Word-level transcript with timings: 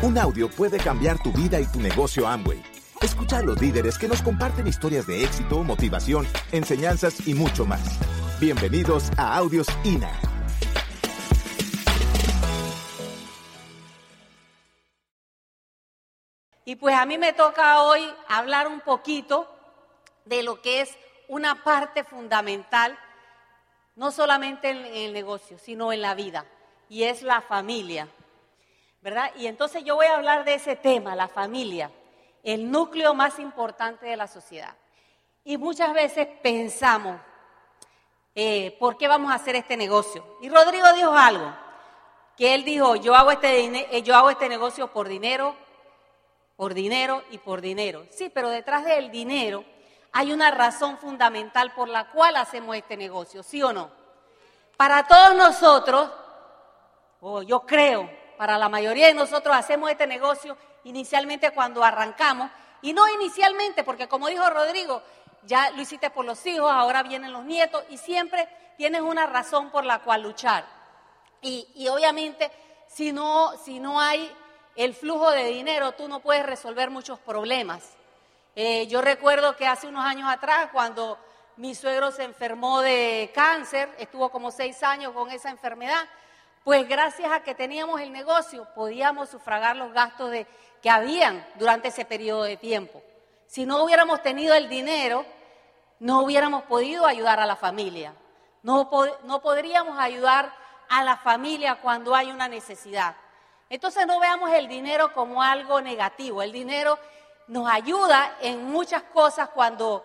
Un 0.00 0.16
audio 0.16 0.48
puede 0.48 0.78
cambiar 0.78 1.20
tu 1.20 1.32
vida 1.32 1.58
y 1.58 1.66
tu 1.66 1.80
negocio 1.80 2.28
Amway. 2.28 2.62
Escucha 3.00 3.38
a 3.38 3.42
los 3.42 3.60
líderes 3.60 3.98
que 3.98 4.06
nos 4.06 4.22
comparten 4.22 4.68
historias 4.68 5.08
de 5.08 5.24
éxito, 5.24 5.64
motivación, 5.64 6.24
enseñanzas 6.52 7.26
y 7.26 7.34
mucho 7.34 7.66
más. 7.66 7.98
Bienvenidos 8.38 9.10
a 9.16 9.36
Audios 9.36 9.66
INA. 9.82 10.12
Y 16.64 16.76
pues 16.76 16.94
a 16.94 17.04
mí 17.04 17.18
me 17.18 17.32
toca 17.32 17.82
hoy 17.82 18.08
hablar 18.28 18.68
un 18.68 18.80
poquito 18.82 19.52
de 20.26 20.44
lo 20.44 20.62
que 20.62 20.80
es 20.80 20.96
una 21.26 21.64
parte 21.64 22.04
fundamental, 22.04 22.96
no 23.96 24.12
solamente 24.12 24.70
en 24.70 24.76
el 24.86 25.12
negocio, 25.12 25.58
sino 25.58 25.92
en 25.92 26.02
la 26.02 26.14
vida, 26.14 26.46
y 26.88 27.02
es 27.02 27.22
la 27.22 27.40
familia. 27.40 28.06
¿Verdad? 29.00 29.30
Y 29.36 29.46
entonces 29.46 29.84
yo 29.84 29.94
voy 29.94 30.06
a 30.06 30.16
hablar 30.16 30.44
de 30.44 30.54
ese 30.54 30.76
tema, 30.76 31.14
la 31.14 31.28
familia, 31.28 31.90
el 32.42 32.70
núcleo 32.70 33.14
más 33.14 33.38
importante 33.38 34.06
de 34.06 34.16
la 34.16 34.26
sociedad. 34.26 34.74
Y 35.44 35.56
muchas 35.56 35.94
veces 35.94 36.26
pensamos, 36.42 37.20
eh, 38.34 38.76
¿por 38.78 38.96
qué 38.96 39.08
vamos 39.08 39.30
a 39.30 39.36
hacer 39.36 39.56
este 39.56 39.76
negocio? 39.76 40.24
Y 40.42 40.48
Rodrigo 40.48 40.92
dijo 40.94 41.12
algo, 41.12 41.52
que 42.36 42.54
él 42.54 42.64
dijo, 42.64 42.96
yo 42.96 43.14
hago 43.14 43.30
este, 43.30 43.96
eh, 43.96 44.02
yo 44.02 44.14
hago 44.14 44.30
este 44.30 44.48
negocio 44.48 44.92
por 44.92 45.08
dinero, 45.08 45.56
por 46.56 46.74
dinero 46.74 47.22
y 47.30 47.38
por 47.38 47.60
dinero. 47.60 48.06
Sí, 48.10 48.30
pero 48.30 48.50
detrás 48.50 48.84
del 48.84 49.10
dinero 49.10 49.64
hay 50.12 50.32
una 50.32 50.50
razón 50.50 50.98
fundamental 50.98 51.72
por 51.74 51.88
la 51.88 52.10
cual 52.10 52.36
hacemos 52.36 52.76
este 52.76 52.96
negocio, 52.96 53.42
¿sí 53.42 53.62
o 53.62 53.72
no? 53.72 53.90
Para 54.76 55.06
todos 55.06 55.34
nosotros, 55.34 56.10
o 57.20 57.42
yo 57.42 57.60
creo, 57.60 58.08
para 58.38 58.56
la 58.56 58.68
mayoría 58.68 59.08
de 59.08 59.14
nosotros 59.14 59.54
hacemos 59.54 59.90
este 59.90 60.06
negocio 60.06 60.56
inicialmente 60.84 61.50
cuando 61.50 61.84
arrancamos, 61.84 62.50
y 62.80 62.92
no 62.92 63.06
inicialmente, 63.08 63.82
porque 63.82 64.06
como 64.06 64.28
dijo 64.28 64.48
Rodrigo, 64.48 65.02
ya 65.42 65.70
lo 65.70 65.82
hiciste 65.82 66.10
por 66.10 66.24
los 66.24 66.46
hijos, 66.46 66.70
ahora 66.70 67.02
vienen 67.02 67.32
los 67.32 67.44
nietos, 67.44 67.82
y 67.90 67.98
siempre 67.98 68.48
tienes 68.76 69.00
una 69.00 69.26
razón 69.26 69.70
por 69.70 69.84
la 69.84 69.98
cual 69.98 70.22
luchar. 70.22 70.64
Y, 71.42 71.86
obviamente, 71.88 72.50
si 72.88 73.12
no, 73.12 73.52
si 73.64 73.80
no 73.80 74.00
hay 74.00 74.32
el 74.76 74.94
flujo 74.94 75.30
de 75.30 75.44
dinero, 75.46 75.92
tú 75.92 76.08
no 76.08 76.20
puedes 76.20 76.46
resolver 76.46 76.90
muchos 76.90 77.18
problemas. 77.18 77.94
Eh, 78.54 78.86
yo 78.86 79.02
recuerdo 79.02 79.56
que 79.56 79.66
hace 79.66 79.88
unos 79.88 80.04
años 80.04 80.28
atrás, 80.28 80.68
cuando 80.72 81.18
mi 81.56 81.74
suegro 81.74 82.12
se 82.12 82.24
enfermó 82.24 82.80
de 82.80 83.30
cáncer, 83.34 83.92
estuvo 83.98 84.30
como 84.30 84.50
seis 84.50 84.82
años 84.82 85.12
con 85.12 85.30
esa 85.30 85.50
enfermedad, 85.50 86.08
pues 86.64 86.88
gracias 86.88 87.30
a 87.32 87.40
que 87.40 87.54
teníamos 87.54 88.00
el 88.00 88.12
negocio 88.12 88.66
podíamos 88.74 89.28
sufragar 89.28 89.76
los 89.76 89.92
gastos 89.92 90.30
de, 90.30 90.46
que 90.82 90.90
habían 90.90 91.46
durante 91.56 91.88
ese 91.88 92.04
periodo 92.04 92.42
de 92.42 92.56
tiempo. 92.56 93.02
Si 93.46 93.64
no 93.64 93.82
hubiéramos 93.82 94.22
tenido 94.22 94.54
el 94.54 94.68
dinero, 94.68 95.24
no 96.00 96.22
hubiéramos 96.22 96.64
podido 96.64 97.06
ayudar 97.06 97.40
a 97.40 97.46
la 97.46 97.56
familia. 97.56 98.14
No, 98.62 98.90
no 99.24 99.40
podríamos 99.40 99.98
ayudar 99.98 100.52
a 100.88 101.04
la 101.04 101.16
familia 101.16 101.76
cuando 101.76 102.14
hay 102.14 102.30
una 102.30 102.48
necesidad. 102.48 103.16
Entonces 103.70 104.06
no 104.06 104.20
veamos 104.20 104.50
el 104.52 104.68
dinero 104.68 105.12
como 105.12 105.42
algo 105.42 105.80
negativo. 105.80 106.42
El 106.42 106.52
dinero 106.52 106.98
nos 107.48 107.68
ayuda 107.70 108.36
en 108.40 108.64
muchas 108.66 109.02
cosas 109.02 109.48
cuando, 109.50 110.04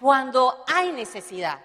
cuando 0.00 0.64
hay 0.72 0.92
necesidad. 0.92 1.60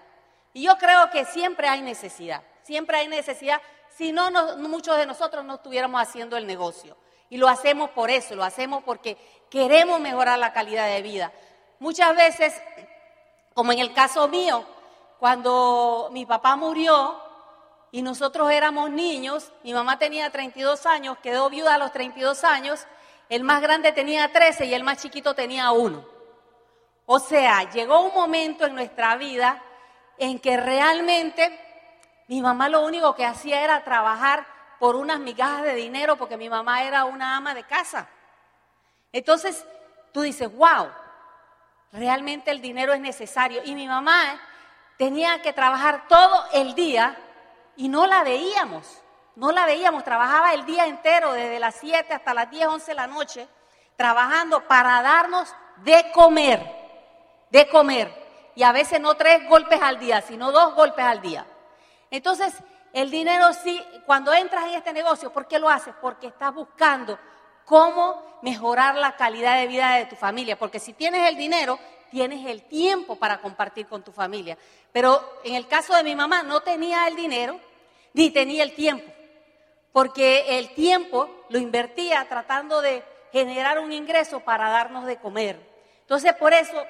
Y 0.53 0.63
yo 0.63 0.77
creo 0.77 1.09
que 1.11 1.25
siempre 1.25 1.67
hay 1.67 1.81
necesidad, 1.81 2.41
siempre 2.63 2.97
hay 2.97 3.07
necesidad, 3.07 3.61
si 3.97 4.11
no, 4.11 4.29
muchos 4.57 4.95
de 4.95 5.07
nosotros 5.07 5.43
no 5.43 5.55
estuviéramos 5.55 5.99
haciendo 5.99 6.37
el 6.37 6.45
negocio. 6.45 6.95
Y 7.29 7.37
lo 7.37 7.47
hacemos 7.47 7.89
por 7.89 8.11
eso, 8.11 8.35
lo 8.35 8.43
hacemos 8.43 8.83
porque 8.83 9.17
queremos 9.49 9.99
mejorar 9.99 10.37
la 10.37 10.53
calidad 10.53 10.87
de 10.87 11.01
vida. 11.01 11.31
Muchas 11.79 12.15
veces, 12.15 12.53
como 13.55 13.71
en 13.71 13.79
el 13.79 13.93
caso 13.93 14.27
mío, 14.27 14.63
cuando 15.19 16.09
mi 16.11 16.27
papá 16.27 16.55
murió 16.55 17.19
y 17.91 18.03
nosotros 18.03 18.51
éramos 18.51 18.91
niños, 18.91 19.51
mi 19.63 19.73
mamá 19.73 19.97
tenía 19.97 20.29
32 20.29 20.85
años, 20.85 21.17
quedó 21.23 21.49
viuda 21.49 21.73
a 21.73 21.79
los 21.79 21.91
32 21.91 22.43
años, 22.43 22.85
el 23.29 23.43
más 23.43 23.61
grande 23.61 23.93
tenía 23.93 24.31
13 24.31 24.65
y 24.65 24.75
el 24.75 24.83
más 24.83 25.01
chiquito 25.01 25.33
tenía 25.33 25.71
uno. 25.71 26.05
O 27.07 27.17
sea, 27.17 27.67
llegó 27.71 28.01
un 28.01 28.13
momento 28.13 28.67
en 28.67 28.75
nuestra 28.75 29.15
vida 29.15 29.63
en 30.19 30.37
que 30.37 30.55
realmente 30.55 31.66
mi 32.27 32.41
mamá 32.41 32.69
lo 32.69 32.81
único 32.81 33.15
que 33.15 33.25
hacía 33.25 33.61
era 33.61 33.83
trabajar 33.83 34.45
por 34.79 34.95
unas 34.95 35.19
migajas 35.19 35.63
de 35.63 35.73
dinero 35.73 36.17
porque 36.17 36.37
mi 36.37 36.49
mamá 36.49 36.83
era 36.83 37.05
una 37.05 37.37
ama 37.37 37.55
de 37.55 37.63
casa. 37.63 38.07
Entonces 39.11 39.65
tú 40.11 40.21
dices, 40.21 40.53
wow, 40.55 40.89
realmente 41.91 42.51
el 42.51 42.61
dinero 42.61 42.93
es 42.93 42.99
necesario. 42.99 43.61
Y 43.63 43.75
mi 43.75 43.87
mamá 43.87 44.39
tenía 44.97 45.41
que 45.41 45.53
trabajar 45.53 46.07
todo 46.07 46.45
el 46.53 46.75
día 46.75 47.17
y 47.75 47.87
no 47.87 48.07
la 48.07 48.23
veíamos. 48.23 49.01
No 49.35 49.51
la 49.51 49.65
veíamos, 49.65 50.03
trabajaba 50.03 50.53
el 50.53 50.65
día 50.65 50.87
entero, 50.87 51.31
desde 51.31 51.59
las 51.59 51.75
7 51.75 52.11
hasta 52.11 52.33
las 52.33 52.49
10, 52.49 52.67
11 52.67 52.87
de 52.87 52.95
la 52.95 53.05
noche, 53.05 53.47
trabajando 53.95 54.67
para 54.67 55.01
darnos 55.03 55.53
de 55.77 56.11
comer, 56.11 56.65
de 57.51 57.69
comer. 57.69 58.51
Y 58.55 58.63
a 58.63 58.71
veces 58.71 58.99
no 58.99 59.13
tres 59.13 59.47
golpes 59.47 59.79
al 59.79 59.99
día, 59.99 60.21
sino 60.21 60.51
dos 60.51 60.73
golpes 60.73 61.05
al 61.05 61.21
día. 61.21 61.45
Entonces, 62.11 62.53
el 62.93 63.11
dinero 63.11 63.53
sí, 63.53 63.83
cuando 64.05 64.33
entras 64.33 64.65
en 64.65 64.75
este 64.75 64.93
negocio, 64.93 65.31
¿por 65.31 65.47
qué 65.47 65.59
lo 65.59 65.69
haces? 65.69 65.93
Porque 66.01 66.27
estás 66.27 66.53
buscando 66.53 67.19
cómo 67.65 68.39
mejorar 68.41 68.95
la 68.95 69.15
calidad 69.15 69.59
de 69.59 69.67
vida 69.67 69.95
de 69.95 70.05
tu 70.05 70.15
familia. 70.15 70.57
Porque 70.57 70.79
si 70.79 70.93
tienes 70.93 71.27
el 71.27 71.35
dinero, 71.35 71.79
tienes 72.09 72.45
el 72.45 72.63
tiempo 72.63 73.17
para 73.17 73.39
compartir 73.39 73.87
con 73.87 74.03
tu 74.03 74.11
familia. 74.11 74.57
Pero 74.91 75.39
en 75.43 75.55
el 75.55 75.67
caso 75.67 75.95
de 75.95 76.03
mi 76.03 76.15
mamá, 76.15 76.43
no 76.43 76.61
tenía 76.61 77.07
el 77.07 77.15
dinero 77.15 77.59
ni 78.13 78.31
tenía 78.31 78.63
el 78.63 78.73
tiempo 78.73 79.11
porque 79.97 80.59
el 80.59 80.75
tiempo 80.75 81.27
lo 81.49 81.57
invertía 81.57 82.23
tratando 82.29 82.83
de 82.83 83.03
generar 83.31 83.79
un 83.79 83.91
ingreso 83.91 84.41
para 84.41 84.69
darnos 84.69 85.07
de 85.07 85.17
comer. 85.17 85.59
Entonces, 86.01 86.35
por 86.35 86.53
eso, 86.53 86.85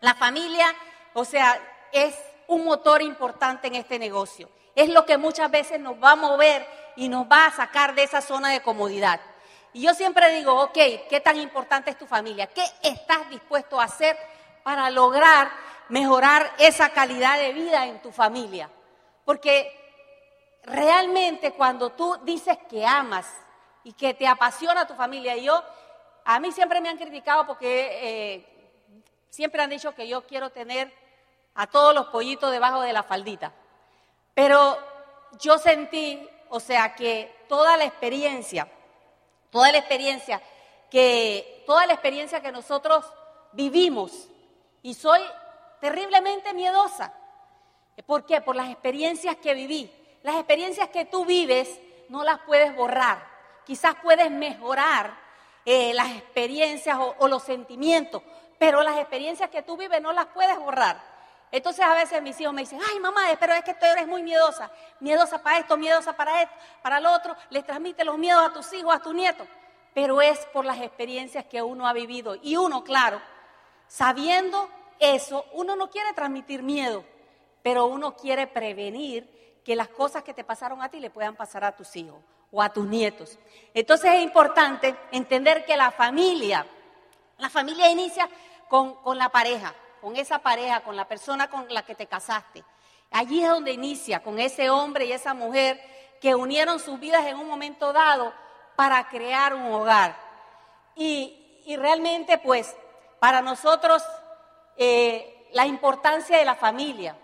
la 0.00 0.16
familia, 0.16 0.66
o 1.12 1.24
sea, 1.24 1.56
es 1.92 2.16
un 2.52 2.64
motor 2.64 3.02
importante 3.02 3.66
en 3.66 3.74
este 3.74 3.98
negocio. 3.98 4.48
Es 4.74 4.88
lo 4.88 5.04
que 5.04 5.18
muchas 5.18 5.50
veces 5.50 5.80
nos 5.80 6.02
va 6.02 6.12
a 6.12 6.16
mover 6.16 6.66
y 6.96 7.08
nos 7.08 7.26
va 7.26 7.46
a 7.46 7.50
sacar 7.50 7.94
de 7.94 8.02
esa 8.02 8.20
zona 8.20 8.50
de 8.50 8.62
comodidad. 8.62 9.20
Y 9.72 9.82
yo 9.82 9.94
siempre 9.94 10.34
digo, 10.34 10.60
ok, 10.60 10.78
¿qué 11.08 11.20
tan 11.24 11.38
importante 11.38 11.90
es 11.90 11.98
tu 11.98 12.06
familia? 12.06 12.46
¿Qué 12.46 12.64
estás 12.82 13.28
dispuesto 13.30 13.80
a 13.80 13.84
hacer 13.84 14.16
para 14.62 14.90
lograr 14.90 15.50
mejorar 15.88 16.52
esa 16.58 16.90
calidad 16.90 17.38
de 17.38 17.52
vida 17.54 17.86
en 17.86 18.00
tu 18.02 18.12
familia? 18.12 18.68
Porque 19.24 19.72
realmente 20.64 21.52
cuando 21.52 21.92
tú 21.92 22.18
dices 22.22 22.58
que 22.68 22.84
amas 22.84 23.26
y 23.82 23.94
que 23.94 24.12
te 24.12 24.26
apasiona 24.26 24.86
tu 24.86 24.94
familia, 24.94 25.36
y 25.36 25.44
yo, 25.44 25.62
a 26.24 26.38
mí 26.38 26.52
siempre 26.52 26.82
me 26.82 26.90
han 26.90 26.98
criticado 26.98 27.46
porque 27.46 27.88
eh, 28.02 28.74
siempre 29.30 29.62
han 29.62 29.70
dicho 29.70 29.94
que 29.94 30.06
yo 30.06 30.26
quiero 30.26 30.50
tener 30.50 31.01
a 31.54 31.66
todos 31.66 31.94
los 31.94 32.06
pollitos 32.06 32.50
debajo 32.50 32.80
de 32.80 32.92
la 32.92 33.02
faldita. 33.02 33.52
Pero 34.34 34.78
yo 35.38 35.58
sentí, 35.58 36.28
o 36.48 36.60
sea, 36.60 36.94
que 36.94 37.44
toda 37.48 37.76
la 37.76 37.84
experiencia, 37.84 38.68
toda 39.50 39.72
la 39.72 39.78
experiencia 39.78 40.40
que, 40.90 41.64
toda 41.66 41.86
la 41.86 41.94
experiencia 41.94 42.40
que 42.40 42.52
nosotros 42.52 43.04
vivimos, 43.52 44.28
y 44.82 44.94
soy 44.94 45.20
terriblemente 45.80 46.52
miedosa. 46.54 47.12
¿Por 48.06 48.26
qué? 48.26 48.40
Por 48.40 48.56
las 48.56 48.70
experiencias 48.70 49.36
que 49.36 49.54
viví 49.54 49.90
las 50.22 50.36
experiencias 50.36 50.88
que 50.88 51.04
tú 51.04 51.24
vives 51.24 51.80
no 52.08 52.22
las 52.24 52.40
puedes 52.40 52.74
borrar. 52.74 53.26
Quizás 53.64 53.94
puedes 54.02 54.30
mejorar 54.30 55.16
eh, 55.64 55.92
las 55.94 56.10
experiencias 56.10 56.98
o, 57.18 57.28
los 57.28 57.42
sentimientos, 57.42 58.22
pero 58.58 58.82
las 58.82 58.98
experiencias 58.98 59.50
que 59.50 59.62
tú 59.62 59.76
vives 59.76 60.00
no 60.00 60.12
las 60.12 60.26
puedes 60.26 60.56
borrar. 60.58 61.11
Entonces 61.52 61.84
a 61.84 61.94
veces 61.94 62.20
mis 62.22 62.40
hijos 62.40 62.52
me 62.52 62.62
dicen, 62.62 62.80
ay 62.90 62.98
mamá, 62.98 63.26
pero 63.38 63.52
es 63.52 63.62
que 63.62 63.74
tú 63.74 63.86
eres 63.86 64.08
muy 64.08 64.22
miedosa, 64.22 64.70
miedosa 64.98 65.40
para 65.42 65.58
esto, 65.58 65.76
miedosa 65.76 66.14
para 66.14 66.42
esto, 66.42 66.54
para 66.82 66.98
lo 66.98 67.12
otro, 67.12 67.36
les 67.50 67.64
transmite 67.64 68.04
los 68.04 68.18
miedos 68.18 68.42
a 68.42 68.52
tus 68.52 68.72
hijos, 68.72 68.94
a 68.94 68.98
tus 68.98 69.14
nietos, 69.14 69.46
pero 69.94 70.20
es 70.20 70.38
por 70.46 70.64
las 70.64 70.80
experiencias 70.80 71.44
que 71.44 71.62
uno 71.62 71.86
ha 71.86 71.92
vivido. 71.92 72.36
Y 72.42 72.56
uno, 72.56 72.82
claro, 72.82 73.20
sabiendo 73.86 74.68
eso, 74.98 75.44
uno 75.52 75.76
no 75.76 75.90
quiere 75.90 76.12
transmitir 76.14 76.62
miedo, 76.62 77.04
pero 77.62 77.86
uno 77.86 78.16
quiere 78.16 78.46
prevenir 78.46 79.60
que 79.64 79.76
las 79.76 79.88
cosas 79.88 80.22
que 80.22 80.34
te 80.34 80.44
pasaron 80.44 80.82
a 80.82 80.88
ti 80.88 81.00
le 81.00 81.10
puedan 81.10 81.36
pasar 81.36 81.64
a 81.64 81.76
tus 81.76 81.94
hijos 81.96 82.18
o 82.50 82.62
a 82.62 82.72
tus 82.72 82.86
nietos. 82.86 83.38
Entonces 83.74 84.14
es 84.14 84.22
importante 84.22 84.94
entender 85.10 85.64
que 85.64 85.76
la 85.76 85.90
familia, 85.90 86.66
la 87.38 87.50
familia 87.50 87.90
inicia 87.90 88.28
con, 88.68 88.96
la 89.18 89.28
pareja, 89.28 89.74
con 90.02 90.16
esa 90.16 90.40
pareja, 90.40 90.80
con 90.80 90.96
la 90.96 91.06
persona 91.06 91.48
con 91.48 91.64
la 91.72 91.84
que 91.84 91.94
te 91.94 92.08
casaste. 92.08 92.64
Allí 93.12 93.40
es 93.40 93.48
donde 93.48 93.70
inicia, 93.70 94.20
con 94.20 94.40
ese 94.40 94.68
hombre 94.68 95.04
y 95.04 95.12
esa 95.12 95.32
mujer 95.32 95.80
que 96.20 96.34
unieron 96.34 96.80
sus 96.80 96.98
vidas 96.98 97.24
en 97.26 97.36
un 97.36 97.46
momento 97.46 97.92
dado 97.92 98.34
para 98.74 99.08
crear 99.08 99.54
un 99.54 99.72
hogar. 99.72 100.16
Y, 100.96 101.38
realmente, 101.78 102.36
pues, 102.38 102.74
para 103.20 103.42
nosotros, 103.42 104.02
eh, 104.76 105.46
la 105.52 105.66
importancia 105.66 106.36
de 106.36 106.44
la 106.44 106.56
familia. 106.56 107.16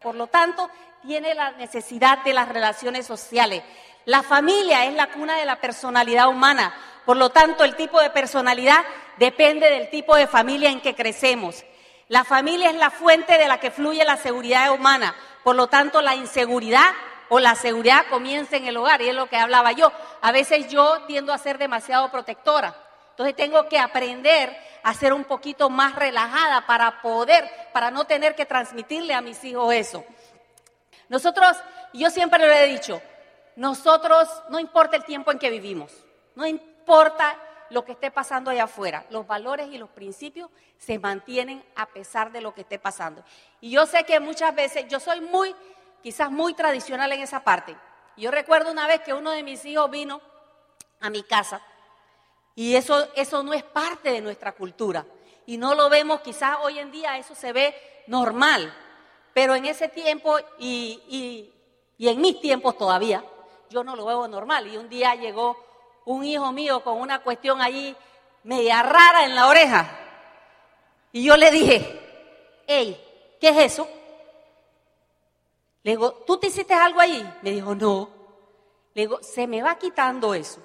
Por 0.00 0.14
lo 0.14 0.26
tanto, 0.26 0.70
tiene 1.02 1.34
la 1.34 1.50
necesidad 1.50 2.24
de 2.24 2.32
las 2.32 2.48
relaciones 2.48 3.06
sociales. 3.06 3.62
La 4.06 4.22
familia 4.22 4.86
es 4.86 4.94
la 4.94 5.10
cuna 5.10 5.36
de 5.36 5.44
la 5.44 5.60
personalidad 5.60 6.28
humana. 6.28 6.74
Por 7.04 7.18
lo 7.18 7.28
tanto, 7.28 7.64
el 7.64 7.76
tipo 7.76 8.00
de 8.00 8.08
personalidad 8.08 8.82
depende 9.18 9.68
del 9.68 9.90
tipo 9.90 10.16
de 10.16 10.26
familia 10.26 10.70
en 10.70 10.80
que 10.80 10.94
crecemos. 10.94 11.64
La 12.08 12.24
familia 12.24 12.70
es 12.70 12.76
la 12.76 12.90
fuente 12.90 13.38
de 13.38 13.48
la 13.48 13.58
que 13.58 13.70
fluye 13.70 14.04
la 14.04 14.16
seguridad 14.16 14.72
humana. 14.72 15.14
Por 15.42 15.56
lo 15.56 15.68
tanto, 15.68 16.02
la 16.02 16.14
inseguridad 16.14 16.90
o 17.28 17.40
la 17.40 17.54
seguridad 17.54 18.06
comienza 18.10 18.56
en 18.56 18.66
el 18.66 18.76
hogar, 18.76 19.00
y 19.00 19.08
es 19.08 19.14
lo 19.14 19.28
que 19.28 19.36
hablaba 19.36 19.72
yo. 19.72 19.90
A 20.20 20.32
veces 20.32 20.68
yo 20.68 21.02
tiendo 21.06 21.32
a 21.32 21.38
ser 21.38 21.58
demasiado 21.58 22.10
protectora. 22.10 22.74
Entonces 23.10 23.36
tengo 23.36 23.68
que 23.68 23.78
aprender 23.78 24.56
a 24.82 24.92
ser 24.92 25.12
un 25.12 25.24
poquito 25.24 25.70
más 25.70 25.94
relajada 25.94 26.66
para 26.66 27.00
poder, 27.00 27.48
para 27.72 27.90
no 27.90 28.04
tener 28.04 28.34
que 28.34 28.44
transmitirle 28.44 29.14
a 29.14 29.20
mis 29.20 29.42
hijos 29.44 29.72
eso. 29.72 30.04
Nosotros, 31.08 31.56
yo 31.92 32.10
siempre 32.10 32.40
lo 32.40 32.52
he 32.52 32.66
dicho, 32.66 33.00
nosotros, 33.56 34.28
no 34.48 34.58
importa 34.58 34.96
el 34.96 35.04
tiempo 35.04 35.30
en 35.30 35.38
que 35.38 35.50
vivimos, 35.50 35.92
no 36.34 36.46
importa 36.46 37.36
lo 37.70 37.84
que 37.84 37.92
esté 37.92 38.10
pasando 38.10 38.50
allá 38.50 38.64
afuera, 38.64 39.06
los 39.10 39.26
valores 39.26 39.68
y 39.68 39.78
los 39.78 39.90
principios 39.90 40.50
se 40.78 40.98
mantienen 40.98 41.64
a 41.76 41.86
pesar 41.86 42.32
de 42.32 42.40
lo 42.40 42.54
que 42.54 42.62
esté 42.62 42.78
pasando. 42.78 43.24
Y 43.60 43.70
yo 43.70 43.86
sé 43.86 44.04
que 44.04 44.20
muchas 44.20 44.54
veces, 44.54 44.86
yo 44.88 45.00
soy 45.00 45.20
muy, 45.20 45.54
quizás 46.02 46.30
muy 46.30 46.54
tradicional 46.54 47.12
en 47.12 47.20
esa 47.20 47.42
parte. 47.42 47.76
Yo 48.16 48.30
recuerdo 48.30 48.70
una 48.70 48.86
vez 48.86 49.00
que 49.00 49.14
uno 49.14 49.30
de 49.30 49.42
mis 49.42 49.64
hijos 49.64 49.90
vino 49.90 50.20
a 51.00 51.10
mi 51.10 51.22
casa 51.22 51.60
y 52.54 52.76
eso, 52.76 53.08
eso 53.16 53.42
no 53.42 53.52
es 53.52 53.64
parte 53.64 54.12
de 54.12 54.20
nuestra 54.20 54.52
cultura. 54.52 55.04
Y 55.46 55.56
no 55.56 55.74
lo 55.74 55.88
vemos, 55.88 56.20
quizás 56.20 56.58
hoy 56.62 56.78
en 56.78 56.90
día 56.90 57.18
eso 57.18 57.34
se 57.34 57.52
ve 57.52 57.74
normal, 58.06 58.72
pero 59.34 59.54
en 59.54 59.66
ese 59.66 59.88
tiempo 59.88 60.38
y, 60.58 61.52
y 61.98 62.08
en 62.08 62.20
mis 62.20 62.40
tiempos 62.40 62.78
todavía, 62.78 63.24
yo 63.68 63.82
no 63.82 63.96
lo 63.96 64.06
veo 64.06 64.28
normal. 64.28 64.68
Y 64.68 64.76
un 64.76 64.88
día 64.88 65.14
llegó 65.14 65.73
un 66.04 66.24
hijo 66.24 66.52
mío 66.52 66.82
con 66.82 67.00
una 67.00 67.20
cuestión 67.20 67.60
allí 67.60 67.96
media 68.42 68.82
rara 68.82 69.24
en 69.24 69.34
la 69.34 69.48
oreja. 69.48 69.88
Y 71.12 71.24
yo 71.24 71.36
le 71.36 71.50
dije, 71.50 72.62
hey, 72.66 73.36
¿qué 73.40 73.48
es 73.50 73.72
eso? 73.72 73.88
Le 75.82 75.92
digo, 75.92 76.12
¿tú 76.26 76.38
te 76.38 76.48
hiciste 76.48 76.74
algo 76.74 77.00
ahí? 77.00 77.22
Me 77.42 77.50
dijo, 77.50 77.74
no. 77.74 78.08
Le 78.94 79.02
digo, 79.02 79.22
se 79.22 79.46
me 79.46 79.62
va 79.62 79.78
quitando 79.78 80.34
eso. 80.34 80.60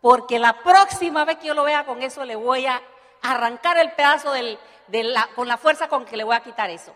Porque 0.00 0.38
la 0.38 0.62
próxima 0.62 1.24
vez 1.24 1.38
que 1.38 1.48
yo 1.48 1.54
lo 1.54 1.64
vea 1.64 1.84
con 1.84 2.02
eso, 2.02 2.24
le 2.24 2.36
voy 2.36 2.66
a 2.66 2.80
arrancar 3.22 3.78
el 3.78 3.92
pedazo 3.92 4.32
de 4.32 4.58
la, 5.02 5.28
con 5.34 5.48
la 5.48 5.56
fuerza 5.56 5.88
con 5.88 6.04
que 6.04 6.16
le 6.16 6.24
voy 6.24 6.34
a 6.34 6.42
quitar 6.42 6.70
eso. 6.70 6.94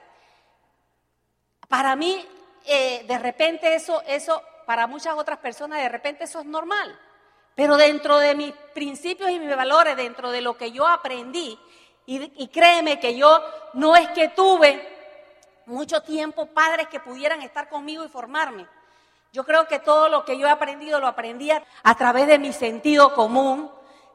Para 1.68 1.96
mí, 1.96 2.26
eh, 2.64 3.04
de 3.06 3.18
repente 3.18 3.74
eso, 3.74 4.02
eso 4.06 4.42
para 4.66 4.86
muchas 4.86 5.14
otras 5.14 5.38
personas 5.38 5.80
de 5.80 5.88
repente 5.88 6.24
eso 6.24 6.40
es 6.40 6.46
normal. 6.46 6.98
Pero 7.58 7.76
dentro 7.76 8.18
de 8.18 8.36
mis 8.36 8.52
principios 8.72 9.32
y 9.32 9.40
mis 9.40 9.56
valores, 9.56 9.96
dentro 9.96 10.30
de 10.30 10.40
lo 10.40 10.56
que 10.56 10.70
yo 10.70 10.86
aprendí, 10.86 11.58
y, 12.06 12.46
créeme 12.46 13.00
que 13.00 13.16
yo 13.16 13.42
no 13.72 13.96
es 13.96 14.08
que 14.10 14.28
tuve 14.28 14.80
mucho 15.66 16.00
tiempo 16.02 16.46
padres 16.46 16.86
que 16.86 17.00
pudieran 17.00 17.42
estar 17.42 17.68
conmigo 17.68 18.04
y 18.04 18.08
formarme. 18.08 18.64
Yo 19.32 19.42
creo 19.42 19.66
que 19.66 19.80
todo 19.80 20.08
lo 20.08 20.24
que 20.24 20.38
yo 20.38 20.46
he 20.46 20.50
aprendido 20.50 21.00
lo 21.00 21.08
aprendí 21.08 21.50
a, 21.50 21.94
través 21.96 22.28
de 22.28 22.38
mi 22.38 22.52
sentido 22.52 23.12
común, 23.12 23.68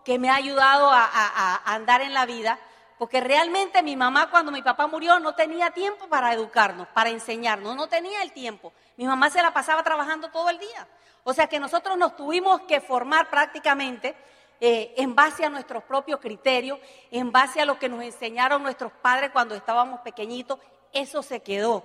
que 0.05 0.17
me 0.17 0.29
ha 0.29 0.35
ayudado 0.35 0.89
a 0.89 1.61
andar 1.65 1.99
en 1.99 2.13
la 2.13 2.25
vida, 2.25 2.57
porque 2.97 3.19
realmente 3.19 3.81
mi 3.81 3.95
mamá 3.95 4.29
cuando 4.29 4.51
mi 4.51 4.61
papá 4.61 4.87
murió 4.87 5.19
no 5.19 5.33
tenía 5.33 5.71
tiempo 5.71 6.07
para 6.07 6.33
educarnos, 6.33 6.87
para 6.89 7.09
enseñarnos, 7.09 7.75
no 7.75 7.87
tenía 7.87 8.21
el 8.21 8.31
tiempo. 8.31 8.71
Mi 8.97 9.05
mamá 9.05 9.29
se 9.29 9.41
la 9.41 9.53
pasaba 9.53 9.83
trabajando 9.83 10.29
todo 10.29 10.49
el 10.49 10.59
día. 10.59 10.87
O 11.23 11.33
sea 11.33 11.47
que 11.47 11.59
nosotros 11.59 11.97
nos 11.97 12.15
tuvimos 12.15 12.61
que 12.61 12.81
formar 12.81 13.29
prácticamente 13.29 14.15
eh, 14.59 14.93
en 14.97 15.15
base 15.15 15.43
a 15.45 15.49
nuestros 15.49 15.83
propios 15.83 16.19
criterios, 16.19 16.79
en 17.11 17.31
base 17.31 17.61
a 17.61 17.65
lo 17.65 17.79
que 17.79 17.89
nos 17.89 18.03
enseñaron 18.03 18.61
nuestros 18.61 18.91
padres 18.91 19.31
cuando 19.31 19.55
estábamos 19.55 20.01
pequeñitos. 20.01 20.59
Eso 20.91 21.23
se 21.23 21.41
quedó 21.41 21.83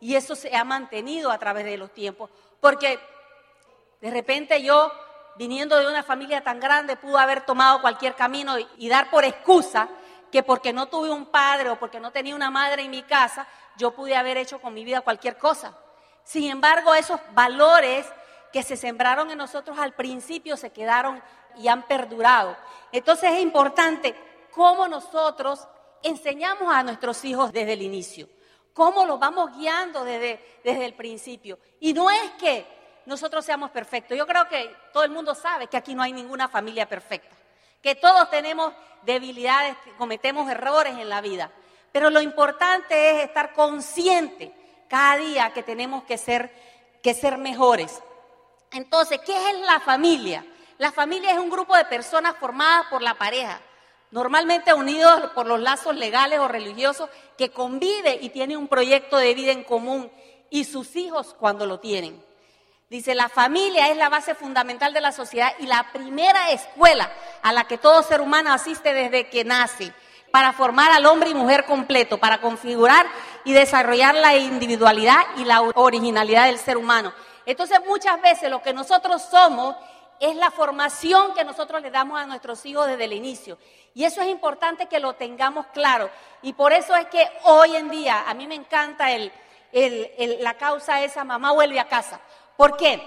y 0.00 0.16
eso 0.16 0.34
se 0.34 0.54
ha 0.54 0.64
mantenido 0.64 1.30
a 1.30 1.38
través 1.38 1.64
de 1.64 1.78
los 1.78 1.92
tiempos. 1.92 2.30
Porque 2.60 3.00
de 4.00 4.10
repente 4.10 4.62
yo, 4.62 4.92
viniendo 5.36 5.78
de 5.78 5.86
una 5.86 6.02
familia 6.02 6.42
tan 6.42 6.60
grande, 6.60 6.96
pudo 6.96 7.18
haber 7.18 7.46
tomado 7.46 7.80
cualquier 7.80 8.14
camino 8.14 8.56
y 8.76 8.88
dar 8.88 9.10
por 9.10 9.24
excusa 9.24 9.88
que 10.30 10.42
porque 10.42 10.72
no 10.72 10.86
tuve 10.86 11.10
un 11.10 11.26
padre 11.26 11.70
o 11.70 11.78
porque 11.78 12.00
no 12.00 12.10
tenía 12.10 12.34
una 12.34 12.50
madre 12.50 12.82
en 12.82 12.90
mi 12.90 13.02
casa, 13.02 13.46
yo 13.76 13.92
pude 13.92 14.16
haber 14.16 14.36
hecho 14.36 14.60
con 14.60 14.74
mi 14.74 14.84
vida 14.84 15.00
cualquier 15.00 15.36
cosa. 15.36 15.76
Sin 16.24 16.50
embargo, 16.50 16.94
esos 16.94 17.20
valores 17.32 18.06
que 18.52 18.62
se 18.62 18.76
sembraron 18.76 19.30
en 19.30 19.38
nosotros 19.38 19.78
al 19.78 19.94
principio 19.94 20.56
se 20.56 20.70
quedaron 20.70 21.22
y 21.56 21.68
han 21.68 21.82
perdurado. 21.86 22.56
Entonces 22.92 23.32
es 23.32 23.40
importante 23.40 24.14
cómo 24.50 24.88
nosotros 24.88 25.66
enseñamos 26.02 26.72
a 26.72 26.82
nuestros 26.82 27.24
hijos 27.24 27.52
desde 27.52 27.74
el 27.74 27.82
inicio, 27.82 28.28
cómo 28.72 29.04
los 29.04 29.18
vamos 29.18 29.56
guiando 29.56 30.04
desde, 30.04 30.60
desde 30.64 30.84
el 30.84 30.94
principio. 30.94 31.58
Y 31.80 31.92
no 31.92 32.10
es 32.10 32.30
que 32.32 32.66
nosotros 33.06 33.44
seamos 33.44 33.70
perfectos, 33.70 34.16
yo 34.16 34.26
creo 34.26 34.48
que 34.48 34.74
todo 34.92 35.04
el 35.04 35.10
mundo 35.10 35.34
sabe 35.34 35.66
que 35.66 35.76
aquí 35.76 35.94
no 35.94 36.02
hay 36.02 36.12
ninguna 36.12 36.48
familia 36.48 36.88
perfecta, 36.88 37.34
que 37.82 37.94
todos 37.94 38.30
tenemos 38.30 38.72
debilidades, 39.02 39.76
cometemos 39.96 40.50
errores 40.50 40.96
en 40.98 41.08
la 41.08 41.20
vida, 41.20 41.50
pero 41.92 42.10
lo 42.10 42.20
importante 42.20 43.10
es 43.10 43.24
estar 43.24 43.52
consciente 43.52 44.54
cada 44.88 45.16
día 45.16 45.52
que 45.52 45.62
tenemos 45.62 46.04
que 46.04 46.18
ser, 46.18 46.52
que 47.02 47.14
ser 47.14 47.38
mejores. 47.38 48.02
Entonces, 48.72 49.20
¿qué 49.24 49.50
es 49.50 49.60
la 49.60 49.80
familia? 49.80 50.44
La 50.78 50.92
familia 50.92 51.32
es 51.32 51.38
un 51.38 51.50
grupo 51.50 51.76
de 51.76 51.84
personas 51.84 52.36
formadas 52.38 52.86
por 52.90 53.02
la 53.02 53.14
pareja, 53.14 53.60
normalmente 54.10 54.72
unidos 54.74 55.30
por 55.34 55.46
los 55.46 55.60
lazos 55.60 55.96
legales 55.96 56.38
o 56.38 56.48
religiosos, 56.48 57.08
que 57.36 57.50
convive 57.50 58.18
y 58.20 58.30
tiene 58.30 58.56
un 58.56 58.68
proyecto 58.68 59.16
de 59.16 59.34
vida 59.34 59.52
en 59.52 59.64
común 59.64 60.10
y 60.50 60.64
sus 60.64 60.96
hijos 60.96 61.34
cuando 61.38 61.66
lo 61.66 61.80
tienen. 61.80 62.29
Dice, 62.90 63.14
la 63.14 63.28
familia 63.28 63.88
es 63.88 63.96
la 63.96 64.08
base 64.08 64.34
fundamental 64.34 64.92
de 64.92 65.00
la 65.00 65.12
sociedad 65.12 65.52
y 65.60 65.66
la 65.66 65.92
primera 65.92 66.50
escuela 66.50 67.08
a 67.40 67.52
la 67.52 67.62
que 67.62 67.78
todo 67.78 68.02
ser 68.02 68.20
humano 68.20 68.52
asiste 68.52 68.92
desde 68.92 69.28
que 69.28 69.44
nace 69.44 69.92
para 70.32 70.52
formar 70.52 70.90
al 70.90 71.06
hombre 71.06 71.30
y 71.30 71.34
mujer 71.34 71.66
completo, 71.66 72.18
para 72.18 72.40
configurar 72.40 73.06
y 73.44 73.52
desarrollar 73.52 74.16
la 74.16 74.36
individualidad 74.36 75.20
y 75.36 75.44
la 75.44 75.60
originalidad 75.76 76.46
del 76.46 76.58
ser 76.58 76.76
humano. 76.76 77.12
Entonces 77.46 77.78
muchas 77.86 78.20
veces 78.20 78.50
lo 78.50 78.60
que 78.60 78.72
nosotros 78.72 79.22
somos 79.22 79.76
es 80.18 80.34
la 80.34 80.50
formación 80.50 81.32
que 81.32 81.44
nosotros 81.44 81.80
le 81.82 81.92
damos 81.92 82.20
a 82.20 82.26
nuestros 82.26 82.66
hijos 82.66 82.88
desde 82.88 83.04
el 83.04 83.12
inicio. 83.12 83.56
Y 83.94 84.02
eso 84.02 84.20
es 84.20 84.26
importante 84.26 84.86
que 84.86 84.98
lo 84.98 85.12
tengamos 85.12 85.66
claro. 85.72 86.10
Y 86.42 86.54
por 86.54 86.72
eso 86.72 86.96
es 86.96 87.06
que 87.06 87.24
hoy 87.44 87.76
en 87.76 87.88
día 87.88 88.24
a 88.26 88.34
mí 88.34 88.48
me 88.48 88.56
encanta 88.56 89.12
el, 89.12 89.30
la 90.40 90.54
causa 90.54 91.02
esa, 91.04 91.22
mamá 91.22 91.52
vuelve 91.52 91.78
a 91.78 91.86
casa. 91.86 92.20
¿Por 92.60 92.76
qué? 92.76 93.02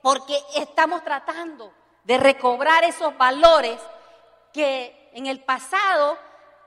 Porque 0.00 0.36
estamos 0.56 1.04
tratando 1.04 1.72
de 2.02 2.18
recobrar 2.18 2.82
esos 2.82 3.16
valores 3.16 3.78
que 4.52 5.08
en 5.12 5.28
el 5.28 5.38
pasado 5.38 6.18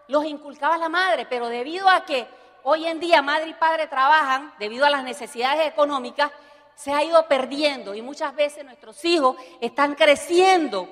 los 0.08 0.24
inculcaba 0.24 0.78
la 0.78 0.88
madre, 0.88 1.26
pero 1.30 1.50
debido 1.50 1.90
a 1.90 2.06
que 2.06 2.26
hoy 2.64 2.88
en 2.88 3.02
día 3.02 3.22
madre 3.22 3.50
y 3.50 3.54
padre 3.56 3.88
trabajan, 3.88 4.54
debido 4.60 4.86
a 4.86 4.90
las 4.90 5.04
necesidades 5.04 5.68
económicas, 5.68 6.32
se 6.76 6.94
ha 6.94 7.04
ido 7.04 7.28
perdiendo 7.28 7.94
y 7.94 8.02
muchas 8.02 8.34
veces 8.34 8.64
nuestros 8.64 9.04
hijos 9.04 9.36
están 9.60 9.96
creciendo, 9.96 10.88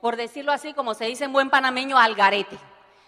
por 0.00 0.16
decirlo 0.16 0.52
así, 0.52 0.72
como 0.72 0.94
se 0.94 1.04
dice 1.04 1.24
en 1.24 1.34
buen 1.34 1.50
panameño, 1.50 1.98
al 1.98 2.14
garete. 2.14 2.56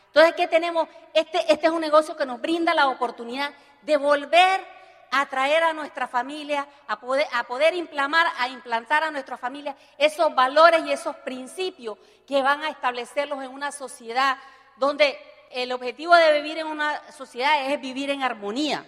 Entonces, 0.09 0.35
¿qué 0.35 0.49
tenemos? 0.49 0.87
Este, 1.15 1.51
este 1.51 1.69
es 1.69 1.73
un 1.73 1.81
negocio 1.81 2.15
que 2.15 2.27
nos 2.27 2.43
brinda 2.43 2.75
la 2.75 2.89
oportunidad 2.89 3.55
de 3.81 3.97
volver 3.97 4.74
a 5.17 5.27
traer 5.27 5.63
a 5.63 5.73
nuestra 5.73 6.09
familia, 6.09 6.67
a 6.89 6.99
poder, 6.99 7.27
a 7.33 7.45
poder 7.45 7.75
implantar, 7.75 8.27
a 8.37 8.49
implantar 8.49 9.05
a 9.05 9.13
nuestra 9.13 9.37
familia 9.37 9.77
esos 9.97 10.35
valores 10.35 10.85
y 10.85 10.91
esos 10.91 11.15
principios 11.17 11.97
que 12.27 12.43
van 12.43 12.63
a 12.63 12.69
establecerlos 12.69 13.41
en 13.45 13.53
una 13.53 13.71
sociedad 13.71 14.37
donde 14.77 15.17
el 15.53 15.71
objetivo 15.71 16.17
de 16.17 16.33
vivir 16.33 16.59
en 16.59 16.67
una 16.67 17.13
sociedad 17.13 17.71
es 17.71 17.81
vivir 17.81 18.11
en 18.11 18.25
armonía. 18.25 18.85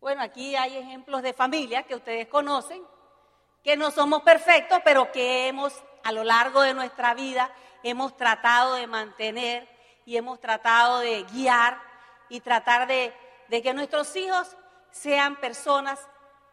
Bueno, 0.00 0.22
aquí 0.22 0.56
hay 0.56 0.78
ejemplos 0.78 1.20
de 1.20 1.34
familias 1.34 1.84
que 1.84 1.96
ustedes 1.96 2.28
conocen, 2.28 2.82
que 3.62 3.76
no 3.76 3.90
somos 3.90 4.22
perfectos, 4.22 4.80
pero 4.82 5.12
que 5.12 5.48
hemos 5.48 5.74
a 6.02 6.12
lo 6.12 6.24
largo 6.24 6.62
de 6.62 6.72
nuestra 6.72 7.12
vida 7.12 7.52
hemos 7.82 8.16
tratado 8.16 8.74
de 8.74 8.86
mantener 8.86 9.68
y 10.06 10.16
hemos 10.16 10.40
tratado 10.40 11.00
de 11.00 11.24
guiar 11.24 11.78
y 12.30 12.40
tratar 12.40 12.86
de, 12.86 13.12
de 13.48 13.62
que 13.62 13.74
nuestros 13.74 14.16
hijos 14.16 14.56
sean 14.92 15.36
personas 15.36 15.98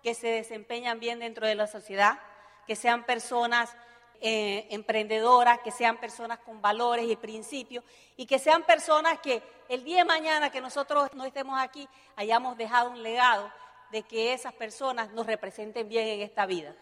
que 0.02 0.16
se 0.16 0.28
desempeñan 0.28 1.00
bien 1.00 1.20
dentro 1.20 1.46
de 1.46 1.56
la 1.56 1.68
sociedad, 1.68 2.20
que 2.66 2.76
sean 2.76 3.06
personas 3.06 3.76
eh, 4.22 4.68
emprendedoras, 4.72 5.60
que 5.60 5.72
sean 5.72 5.98
personas 5.98 6.40
con 6.40 6.62
valores 6.62 7.10
y 7.10 7.16
principios 7.16 7.84
y 8.18 8.26
que 8.26 8.40
sean 8.40 8.64
personas 8.64 9.20
que 9.20 9.42
el 9.70 9.84
día 9.84 10.00
de 10.00 10.06
mañana 10.06 10.50
que 10.50 10.62
nosotros 10.62 11.10
no 11.14 11.26
estemos 11.26 11.60
aquí 11.60 11.88
hayamos 12.16 12.58
dejado 12.58 12.90
un 12.90 13.04
legado 13.04 13.52
de 13.92 14.04
que 14.04 14.34
esas 14.34 14.54
personas 14.54 15.12
nos 15.12 15.26
representen 15.26 15.88
bien 15.88 16.08
en 16.08 16.22
esta 16.22 16.46
vida. 16.46 16.76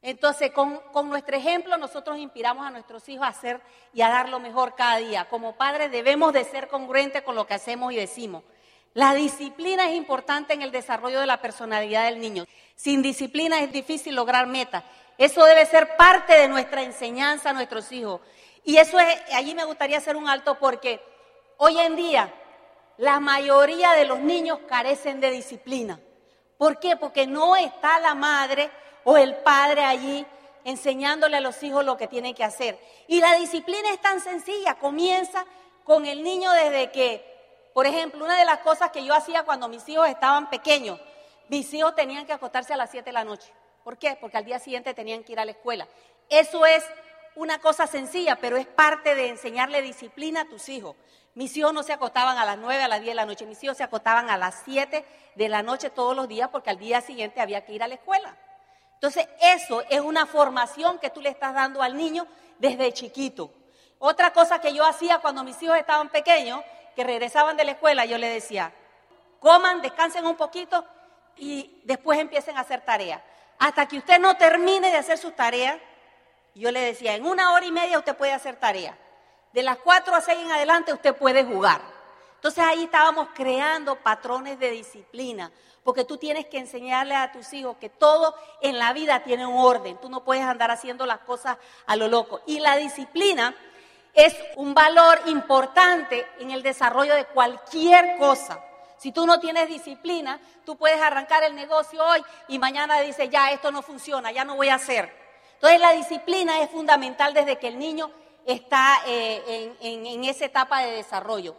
Entonces, 0.00 0.50
con, 0.50 0.78
con, 0.92 1.08
nuestro 1.08 1.36
ejemplo, 1.36 1.76
nosotros 1.76 2.18
inspiramos 2.18 2.66
a 2.66 2.70
nuestros 2.70 3.08
hijos 3.08 3.24
a 3.24 3.28
hacer 3.28 3.60
y 3.92 4.02
a 4.02 4.08
dar 4.08 4.28
lo 4.28 4.40
mejor 4.40 4.74
cada 4.74 4.96
día. 4.96 5.28
Como 5.28 5.56
padres 5.56 5.92
debemos 5.92 6.32
de 6.32 6.42
ser 6.44 6.68
congruentes 6.68 7.22
con 7.22 7.36
lo 7.36 7.46
que 7.46 7.54
hacemos 7.54 7.92
y 7.92 7.96
decimos. 7.96 8.42
La 8.94 9.14
disciplina 9.14 9.88
es 9.88 9.96
importante 9.96 10.52
en 10.52 10.62
el 10.62 10.70
desarrollo 10.70 11.20
de 11.20 11.26
la 11.26 11.40
personalidad 11.40 12.04
del 12.04 12.20
niño. 12.20 12.44
Sin 12.76 13.02
disciplina 13.02 13.60
es 13.60 13.72
difícil 13.72 14.14
lograr 14.14 14.46
metas. 14.46 14.84
Eso 15.16 15.44
debe 15.44 15.64
ser 15.66 15.96
parte 15.96 16.34
de 16.34 16.48
nuestra 16.48 16.82
enseñanza 16.82 17.50
a 17.50 17.52
nuestros 17.52 17.90
hijos. 17.92 18.20
Y 18.64 18.76
eso 18.76 18.98
es, 18.98 19.20
allí 19.34 19.54
me 19.54 19.64
gustaría 19.64 19.98
hacer 19.98 20.16
un 20.16 20.28
alto 20.28 20.58
porque 20.58 21.00
hoy 21.56 21.78
en 21.78 21.96
día 21.96 22.32
la 22.98 23.18
mayoría 23.18 23.92
de 23.92 24.04
los 24.04 24.20
niños 24.20 24.58
carecen 24.68 25.20
de 25.20 25.30
disciplina. 25.30 25.98
¿Por 26.58 26.78
qué? 26.78 26.96
Porque 26.96 27.26
no 27.26 27.56
está 27.56 27.98
la 27.98 28.14
madre 28.14 28.70
o 29.04 29.16
el 29.16 29.36
padre 29.36 29.84
allí 29.84 30.24
enseñándole 30.64 31.38
a 31.38 31.40
los 31.40 31.62
hijos 31.62 31.84
lo 31.84 31.96
que 31.96 32.06
tienen 32.06 32.34
que 32.34 32.44
hacer. 32.44 32.78
Y 33.08 33.20
la 33.20 33.34
disciplina 33.34 33.90
es 33.90 34.00
tan 34.00 34.20
sencilla, 34.20 34.74
comienza 34.74 35.44
con 35.84 36.06
el 36.06 36.22
niño 36.22 36.52
desde 36.52 36.90
que, 36.90 37.31
por 37.72 37.86
ejemplo, 37.86 38.24
una 38.24 38.36
de 38.36 38.44
las 38.44 38.58
cosas 38.58 38.90
que 38.90 39.04
yo 39.04 39.14
hacía 39.14 39.44
cuando 39.44 39.68
mis 39.68 39.88
hijos 39.88 40.08
estaban 40.08 40.50
pequeños, 40.50 41.00
mis 41.48 41.72
hijos 41.74 41.94
tenían 41.94 42.26
que 42.26 42.32
acostarse 42.32 42.72
a 42.72 42.76
las 42.76 42.90
7 42.90 43.04
de 43.06 43.12
la 43.12 43.24
noche. 43.24 43.52
¿Por 43.84 43.98
qué? 43.98 44.16
Porque 44.20 44.36
al 44.36 44.44
día 44.44 44.58
siguiente 44.58 44.94
tenían 44.94 45.24
que 45.24 45.32
ir 45.32 45.40
a 45.40 45.44
la 45.44 45.52
escuela. 45.52 45.88
Eso 46.28 46.64
es 46.66 46.84
una 47.34 47.58
cosa 47.58 47.86
sencilla, 47.86 48.36
pero 48.36 48.56
es 48.56 48.66
parte 48.66 49.14
de 49.14 49.28
enseñarle 49.28 49.82
disciplina 49.82 50.42
a 50.42 50.44
tus 50.48 50.68
hijos. 50.68 50.96
Mis 51.34 51.56
hijos 51.56 51.72
no 51.72 51.82
se 51.82 51.94
acostaban 51.94 52.36
a 52.36 52.44
las 52.44 52.58
9, 52.58 52.82
a 52.82 52.88
las 52.88 53.00
10 53.00 53.10
de 53.10 53.14
la 53.14 53.26
noche, 53.26 53.46
mis 53.46 53.62
hijos 53.64 53.76
se 53.76 53.82
acostaban 53.82 54.28
a 54.28 54.36
las 54.36 54.62
7 54.64 55.04
de 55.34 55.48
la 55.48 55.62
noche 55.62 55.88
todos 55.88 56.14
los 56.14 56.28
días 56.28 56.50
porque 56.50 56.70
al 56.70 56.78
día 56.78 57.00
siguiente 57.00 57.40
había 57.40 57.64
que 57.64 57.72
ir 57.72 57.82
a 57.82 57.88
la 57.88 57.94
escuela. 57.94 58.36
Entonces, 58.94 59.26
eso 59.40 59.82
es 59.88 60.00
una 60.00 60.26
formación 60.26 60.98
que 60.98 61.10
tú 61.10 61.20
le 61.20 61.30
estás 61.30 61.54
dando 61.54 61.82
al 61.82 61.96
niño 61.96 62.26
desde 62.58 62.92
chiquito. 62.92 63.50
Otra 63.98 64.32
cosa 64.32 64.60
que 64.60 64.74
yo 64.74 64.84
hacía 64.84 65.18
cuando 65.18 65.42
mis 65.42 65.60
hijos 65.62 65.76
estaban 65.78 66.08
pequeños, 66.10 66.62
que 66.94 67.04
regresaban 67.04 67.56
de 67.56 67.64
la 67.64 67.72
escuela, 67.72 68.04
yo 68.04 68.18
les 68.18 68.32
decía, 68.32 68.72
coman, 69.40 69.82
descansen 69.82 70.26
un 70.26 70.36
poquito 70.36 70.84
y 71.36 71.80
después 71.84 72.18
empiecen 72.18 72.56
a 72.56 72.60
hacer 72.60 72.82
tareas. 72.82 73.20
Hasta 73.58 73.86
que 73.86 73.98
usted 73.98 74.18
no 74.18 74.36
termine 74.36 74.90
de 74.90 74.96
hacer 74.96 75.18
sus 75.18 75.34
tareas, 75.34 75.78
yo 76.54 76.70
le 76.70 76.80
decía, 76.80 77.14
en 77.14 77.24
una 77.24 77.52
hora 77.52 77.64
y 77.64 77.72
media 77.72 77.98
usted 77.98 78.16
puede 78.16 78.32
hacer 78.32 78.56
tareas. 78.56 78.96
De 79.52 79.62
las 79.62 79.78
cuatro 79.78 80.14
a 80.14 80.20
seis 80.20 80.38
en 80.40 80.50
adelante 80.50 80.92
usted 80.92 81.14
puede 81.14 81.44
jugar. 81.44 81.80
Entonces 82.34 82.64
ahí 82.64 82.84
estábamos 82.84 83.28
creando 83.34 83.96
patrones 83.96 84.58
de 84.58 84.70
disciplina, 84.70 85.52
porque 85.84 86.04
tú 86.04 86.16
tienes 86.16 86.46
que 86.46 86.58
enseñarle 86.58 87.14
a 87.14 87.30
tus 87.30 87.52
hijos 87.52 87.76
que 87.76 87.88
todo 87.88 88.34
en 88.60 88.78
la 88.78 88.92
vida 88.92 89.22
tiene 89.22 89.46
un 89.46 89.58
orden. 89.58 89.96
Tú 89.98 90.08
no 90.08 90.24
puedes 90.24 90.44
andar 90.44 90.70
haciendo 90.70 91.06
las 91.06 91.18
cosas 91.20 91.56
a 91.86 91.96
lo 91.96 92.08
loco. 92.08 92.40
Y 92.46 92.60
la 92.60 92.76
disciplina 92.76 93.54
es 94.14 94.36
un 94.56 94.74
valor 94.74 95.20
importante 95.26 96.26
en 96.38 96.50
el 96.50 96.62
desarrollo 96.62 97.14
de 97.14 97.26
cualquier 97.26 98.18
cosa. 98.18 98.60
Si 98.98 99.10
tú 99.10 99.26
no 99.26 99.40
tienes 99.40 99.68
disciplina, 99.68 100.40
tú 100.64 100.76
puedes 100.76 101.00
arrancar 101.00 101.42
el 101.42 101.54
negocio 101.54 102.04
hoy 102.04 102.22
y 102.48 102.58
mañana 102.58 103.00
dices, 103.00 103.28
ya, 103.30 103.50
esto 103.50 103.72
no 103.72 103.82
funciona, 103.82 104.30
ya 104.30 104.44
no 104.44 104.56
voy 104.56 104.68
a 104.68 104.76
hacer. 104.76 105.12
Entonces 105.54 105.80
la 105.80 105.92
disciplina 105.92 106.60
es 106.60 106.70
fundamental 106.70 107.34
desde 107.34 107.58
que 107.58 107.68
el 107.68 107.78
niño 107.78 108.10
está 108.46 109.00
eh, 109.06 109.74
en, 109.80 110.06
en 110.06 110.24
esa 110.24 110.44
etapa 110.44 110.82
de 110.82 110.92
desarrollo. 110.92 111.56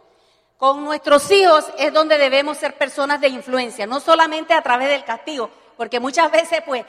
Con 0.56 0.84
nuestros 0.84 1.30
hijos 1.30 1.66
es 1.76 1.92
donde 1.92 2.16
debemos 2.16 2.56
ser 2.56 2.78
personas 2.78 3.20
de 3.20 3.28
influencia, 3.28 3.86
no 3.86 4.00
solamente 4.00 4.54
a 4.54 4.62
través 4.62 4.88
del 4.88 5.04
castigo, 5.04 5.50
porque 5.76 6.00
muchas 6.00 6.30
veces, 6.30 6.62
pues, 6.64 6.84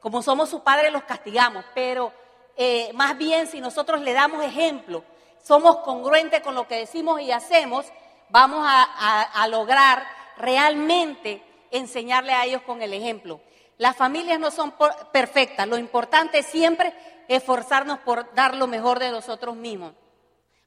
como 0.00 0.22
somos 0.22 0.50
sus 0.50 0.60
padres, 0.60 0.92
los 0.92 1.04
castigamos, 1.04 1.64
pero 1.74 2.12
eh, 2.56 2.90
más 2.94 3.16
bien 3.16 3.46
si 3.46 3.60
nosotros 3.60 4.00
le 4.00 4.12
damos 4.12 4.44
ejemplo, 4.44 5.04
somos 5.42 5.78
congruentes 5.78 6.40
con 6.40 6.54
lo 6.54 6.68
que 6.68 6.76
decimos 6.76 7.20
y 7.20 7.32
hacemos, 7.32 7.86
vamos 8.28 8.64
a, 8.66 9.46
lograr 9.48 10.06
realmente 10.36 11.42
enseñarle 11.70 12.32
a 12.32 12.44
ellos 12.44 12.62
con 12.62 12.82
el 12.82 12.92
ejemplo. 12.94 13.40
Las 13.78 13.96
familias 13.96 14.38
no 14.38 14.50
son 14.50 14.74
perfectas, 15.12 15.66
lo 15.66 15.76
importante 15.76 16.42
siempre 16.42 16.88
es 17.28 17.42
esforzarnos 17.42 17.98
por 18.00 18.32
dar 18.34 18.54
lo 18.54 18.66
mejor 18.66 18.98
de 18.98 19.10
nosotros 19.10 19.56
mismos. 19.56 19.92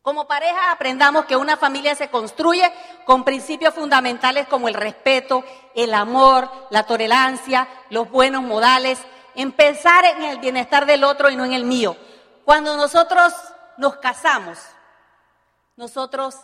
Como 0.01 0.27
pareja 0.27 0.71
aprendamos 0.71 1.25
que 1.25 1.35
una 1.35 1.57
familia 1.57 1.95
se 1.95 2.09
construye 2.09 2.71
con 3.05 3.23
principios 3.23 3.73
fundamentales 3.73 4.47
como 4.47 4.67
el 4.67 4.75
respeto, 4.75 5.43
el 5.73 5.93
amor, 5.95 6.49
la 6.69 6.83
tolerancia, 6.83 7.67
los 7.89 8.11
buenos 8.11 8.43
modales, 8.43 8.99
en 9.35 9.51
pensar 9.51 10.05
en 10.05 10.23
el 10.23 10.39
bienestar 10.39 10.85
del 10.85 11.03
otro 11.03 11.29
y 11.29 11.35
no 11.35 11.45
en 11.45 11.53
el 11.53 11.65
mío. 11.65 11.95
Cuando 12.43 12.75
nosotros 12.77 13.33
nos 13.77 13.97
casamos, 13.97 14.59
nosotros 15.75 16.35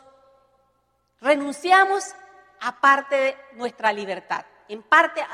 renunciamos 1.19 2.13
a 2.59 2.79
parte 2.79 3.15
de 3.15 3.37
nuestra 3.53 3.91
libertad, 3.91 4.45
en 4.67 4.83
parte 4.83 5.25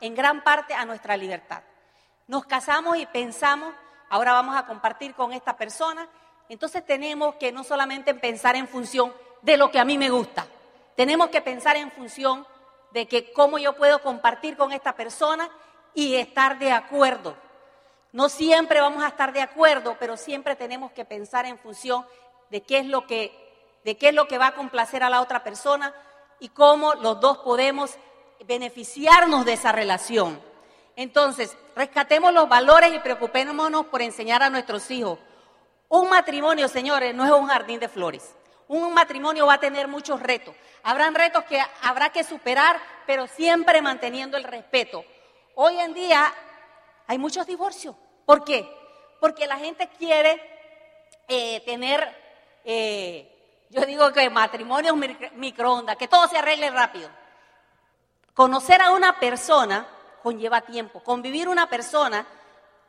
en 0.00 0.14
gran 0.14 0.42
parte 0.42 0.74
a 0.74 0.84
nuestra 0.84 1.16
libertad. 1.16 1.62
Nos 2.26 2.44
casamos 2.46 2.96
y 2.96 3.06
pensamos, 3.06 3.74
ahora 4.08 4.32
vamos 4.32 4.56
a 4.56 4.66
compartir 4.66 5.14
con 5.14 5.32
esta 5.32 5.56
persona 5.56 6.08
entonces 6.50 6.84
tenemos 6.84 7.36
que 7.36 7.52
no 7.52 7.62
solamente 7.62 8.12
pensar 8.12 8.56
en 8.56 8.66
función 8.66 9.14
de 9.40 9.56
lo 9.56 9.70
que 9.70 9.78
a 9.78 9.84
mí 9.84 9.96
me 9.96 10.10
gusta, 10.10 10.48
tenemos 10.96 11.28
que 11.28 11.40
pensar 11.40 11.76
en 11.76 11.92
función 11.92 12.44
de 12.90 13.06
que 13.06 13.32
cómo 13.32 13.56
yo 13.56 13.76
puedo 13.76 14.02
compartir 14.02 14.56
con 14.56 14.72
esta 14.72 14.96
persona 14.96 15.48
y 15.94 16.16
estar 16.16 16.58
de 16.58 16.72
acuerdo. 16.72 17.36
No 18.12 18.28
siempre 18.28 18.80
vamos 18.80 19.02
a 19.02 19.08
estar 19.08 19.32
de 19.32 19.42
acuerdo, 19.42 19.96
pero 19.98 20.16
siempre 20.16 20.56
tenemos 20.56 20.92
que 20.92 21.04
pensar 21.04 21.46
en 21.46 21.58
función 21.58 22.04
de 22.50 22.62
qué 22.62 22.78
es 22.78 22.86
lo 22.86 23.06
que, 23.06 23.32
de 23.84 23.96
qué 23.96 24.08
es 24.08 24.14
lo 24.14 24.26
que 24.26 24.38
va 24.38 24.48
a 24.48 24.54
complacer 24.54 25.02
a 25.02 25.10
la 25.10 25.20
otra 25.20 25.44
persona 25.44 25.94
y 26.40 26.48
cómo 26.48 26.94
los 26.94 27.20
dos 27.20 27.38
podemos 27.38 27.94
beneficiarnos 28.46 29.44
de 29.44 29.52
esa 29.52 29.72
relación. 29.72 30.40
Entonces, 30.96 31.56
rescatemos 31.76 32.32
los 32.32 32.48
valores 32.48 32.92
y 32.92 32.98
preocupémonos 32.98 33.86
por 33.86 34.02
enseñar 34.02 34.42
a 34.42 34.50
nuestros 34.50 34.90
hijos 34.90 35.18
un 35.90 36.08
matrimonio, 36.08 36.68
señores, 36.68 37.12
no 37.16 37.24
es 37.24 37.32
un 37.32 37.48
jardín 37.48 37.80
de 37.80 37.88
flores. 37.88 38.36
Un 38.68 38.94
matrimonio 38.94 39.46
va 39.46 39.54
a 39.54 39.60
tener 39.60 39.88
muchos 39.88 40.22
retos. 40.22 40.54
Habrán 40.84 41.16
retos 41.16 41.42
que 41.46 41.60
habrá 41.82 42.10
que 42.10 42.22
superar, 42.22 42.80
pero 43.08 43.26
siempre 43.26 43.82
manteniendo 43.82 44.36
el 44.36 44.44
respeto. 44.44 45.04
Hoy 45.62 45.78
en 45.78 45.92
día 45.92 46.32
hay 47.06 47.18
muchos 47.18 47.46
divorcios. 47.46 47.94
¿Por 48.24 48.44
qué? 48.44 48.66
Porque 49.20 49.46
la 49.46 49.58
gente 49.58 49.90
quiere 49.98 50.40
eh, 51.28 51.60
tener, 51.66 52.16
eh, 52.64 53.66
yo 53.68 53.84
digo 53.84 54.10
que 54.10 54.30
matrimonio 54.30 54.96
microondas, 55.34 55.98
que 55.98 56.08
todo 56.08 56.26
se 56.28 56.38
arregle 56.38 56.70
rápido. 56.70 57.10
Conocer 58.32 58.80
a 58.80 58.92
una 58.92 59.20
persona 59.20 59.86
conlleva 60.22 60.62
tiempo. 60.62 61.00
Convivir 61.00 61.46
una 61.46 61.68
persona 61.68 62.26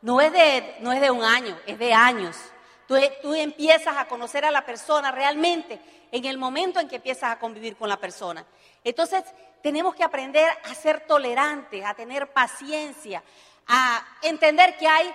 no 0.00 0.22
es 0.22 0.32
de, 0.32 0.76
no 0.80 0.92
es 0.92 1.02
de 1.02 1.10
un 1.10 1.24
año, 1.24 1.54
es 1.66 1.78
de 1.78 1.92
años. 1.92 2.38
Tú, 2.86 3.34
empiezas 3.34 3.98
a 3.98 4.08
conocer 4.08 4.46
a 4.46 4.50
la 4.50 4.64
persona 4.64 5.10
realmente 5.10 5.78
en 6.10 6.24
el 6.24 6.38
momento 6.38 6.80
en 6.80 6.88
que 6.88 6.96
empiezas 6.96 7.32
a 7.32 7.38
convivir 7.38 7.76
con 7.76 7.90
la 7.90 7.98
persona. 7.98 8.46
Entonces, 8.82 9.24
tenemos 9.62 9.94
que 9.94 10.04
aprender 10.04 10.48
a 10.64 10.74
ser 10.74 11.06
tolerantes, 11.06 11.84
a 11.84 11.94
tener 11.94 12.32
paciencia, 12.32 13.22
a 13.66 14.04
entender 14.22 14.76
que 14.76 14.88
hay, 14.88 15.14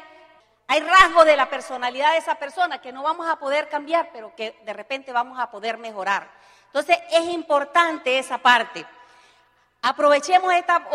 hay 0.67 0.79
rasgos 0.79 1.25
de 1.25 1.35
la 1.35 1.49
personalidad 1.49 2.13
de 2.13 2.19
esa 2.19 2.35
persona 2.35 2.81
que 2.81 2.91
no 2.91 3.03
vamos 3.03 3.27
a 3.27 3.37
poder 3.37 3.69
cambiar, 3.69 4.09
pero 4.13 4.33
que 4.35 4.57
de 4.65 4.73
repente 4.73 5.11
vamos 5.11 5.37
a 5.39 5.51
poder 5.51 5.77
mejorar. 5.77 6.29
Entonces, 6.67 6.97
es 7.11 7.29
importante 7.29 8.17
esa 8.17 8.37
parte. 8.37 8.85
Aprovechemos 9.81 10.51
esta 10.53 10.87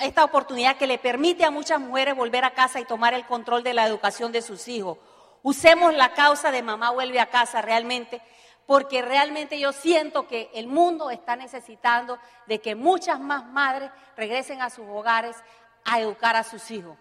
esta 0.00 0.24
oportunidad 0.24 0.76
que 0.76 0.86
le 0.86 0.98
permite 0.98 1.44
a 1.44 1.50
muchas 1.50 1.80
mujeres 1.80 2.14
volver 2.14 2.44
a 2.44 2.52
casa 2.52 2.78
y 2.78 2.84
tomar 2.84 3.14
el 3.14 3.26
control 3.26 3.62
de 3.62 3.74
la 3.74 3.86
educación 3.86 4.30
de 4.30 4.42
sus 4.42 4.68
hijos. 4.68 4.98
Usemos 5.42 5.94
la 5.94 6.12
causa 6.12 6.50
de 6.50 6.62
mamá 6.62 6.90
vuelve 6.90 7.20
a 7.20 7.26
casa 7.26 7.60
realmente, 7.60 8.20
porque 8.66 9.02
realmente 9.02 9.58
yo 9.58 9.72
siento 9.72 10.26
que 10.26 10.50
el 10.54 10.66
mundo 10.66 11.10
está 11.10 11.36
necesitando 11.36 12.18
de 12.46 12.60
que 12.60 12.74
muchas 12.74 13.20
más 13.20 13.44
madres 13.46 13.90
regresen 14.16 14.62
a 14.62 14.70
sus 14.70 14.86
hogares 14.88 15.36
a 15.84 16.00
educar 16.00 16.36
a 16.36 16.44
sus 16.44 16.70
hijos. 16.70 16.96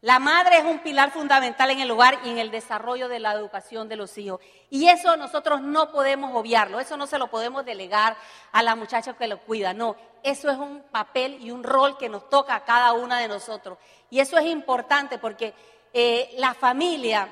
La 0.00 0.20
madre 0.20 0.58
es 0.58 0.64
un 0.64 0.78
pilar 0.78 1.10
fundamental 1.10 1.70
en 1.72 1.80
el 1.80 1.90
hogar 1.90 2.20
y 2.22 2.30
en 2.30 2.38
el 2.38 2.52
desarrollo 2.52 3.08
de 3.08 3.18
la 3.18 3.32
educación 3.32 3.88
de 3.88 3.96
los 3.96 4.16
hijos. 4.16 4.40
Y 4.70 4.86
eso 4.86 5.16
nosotros 5.16 5.60
no 5.60 5.90
podemos 5.90 6.36
obviarlo, 6.36 6.78
eso 6.78 6.96
no 6.96 7.08
se 7.08 7.18
lo 7.18 7.26
podemos 7.26 7.64
delegar 7.64 8.16
a 8.52 8.62
la 8.62 8.76
muchacha 8.76 9.14
que 9.14 9.26
lo 9.26 9.40
cuida, 9.40 9.74
no, 9.74 9.96
eso 10.22 10.50
es 10.50 10.56
un 10.56 10.82
papel 10.82 11.38
y 11.40 11.50
un 11.50 11.64
rol 11.64 11.98
que 11.98 12.08
nos 12.08 12.28
toca 12.28 12.54
a 12.54 12.64
cada 12.64 12.92
una 12.92 13.18
de 13.18 13.26
nosotros. 13.26 13.76
Y 14.08 14.20
eso 14.20 14.38
es 14.38 14.46
importante 14.46 15.18
porque 15.18 15.52
eh, 15.92 16.30
la 16.36 16.54
familia, 16.54 17.28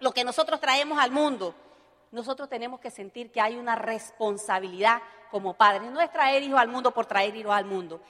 lo 0.00 0.10
que 0.10 0.24
nosotros 0.24 0.60
traemos 0.60 0.98
al 0.98 1.12
mundo, 1.12 1.54
nosotros 2.14 2.48
tenemos 2.48 2.78
que 2.78 2.92
sentir 2.92 3.32
que 3.32 3.40
hay 3.40 3.56
una 3.56 3.74
responsabilidad 3.74 5.02
como 5.32 5.54
padres. 5.54 5.90
No 5.90 6.00
es 6.00 6.12
traer 6.12 6.44
hijos 6.44 6.60
al 6.60 6.68
mundo 6.68 6.92
por 6.92 7.06
traer 7.06 7.34
hijos 7.34 7.52
al 7.52 7.64
mundo. 7.64 8.00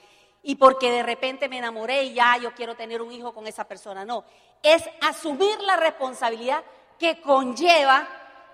Y 0.43 0.55
porque 0.55 0.91
de 0.91 1.01
repente 1.01 1.49
me 1.49 1.57
enamoré 1.57 2.03
y 2.03 2.13
ya 2.13 2.37
yo 2.37 2.53
quiero 2.53 2.75
tener 2.75 3.01
un 3.01 3.11
hijo 3.11 3.33
con 3.33 3.47
esa 3.47 3.63
persona. 3.63 4.05
No, 4.05 4.23
es 4.61 4.83
asumir 5.01 5.59
la 5.61 5.75
responsabilidad 5.75 6.63
que 6.99 7.19
conlleva 7.19 8.07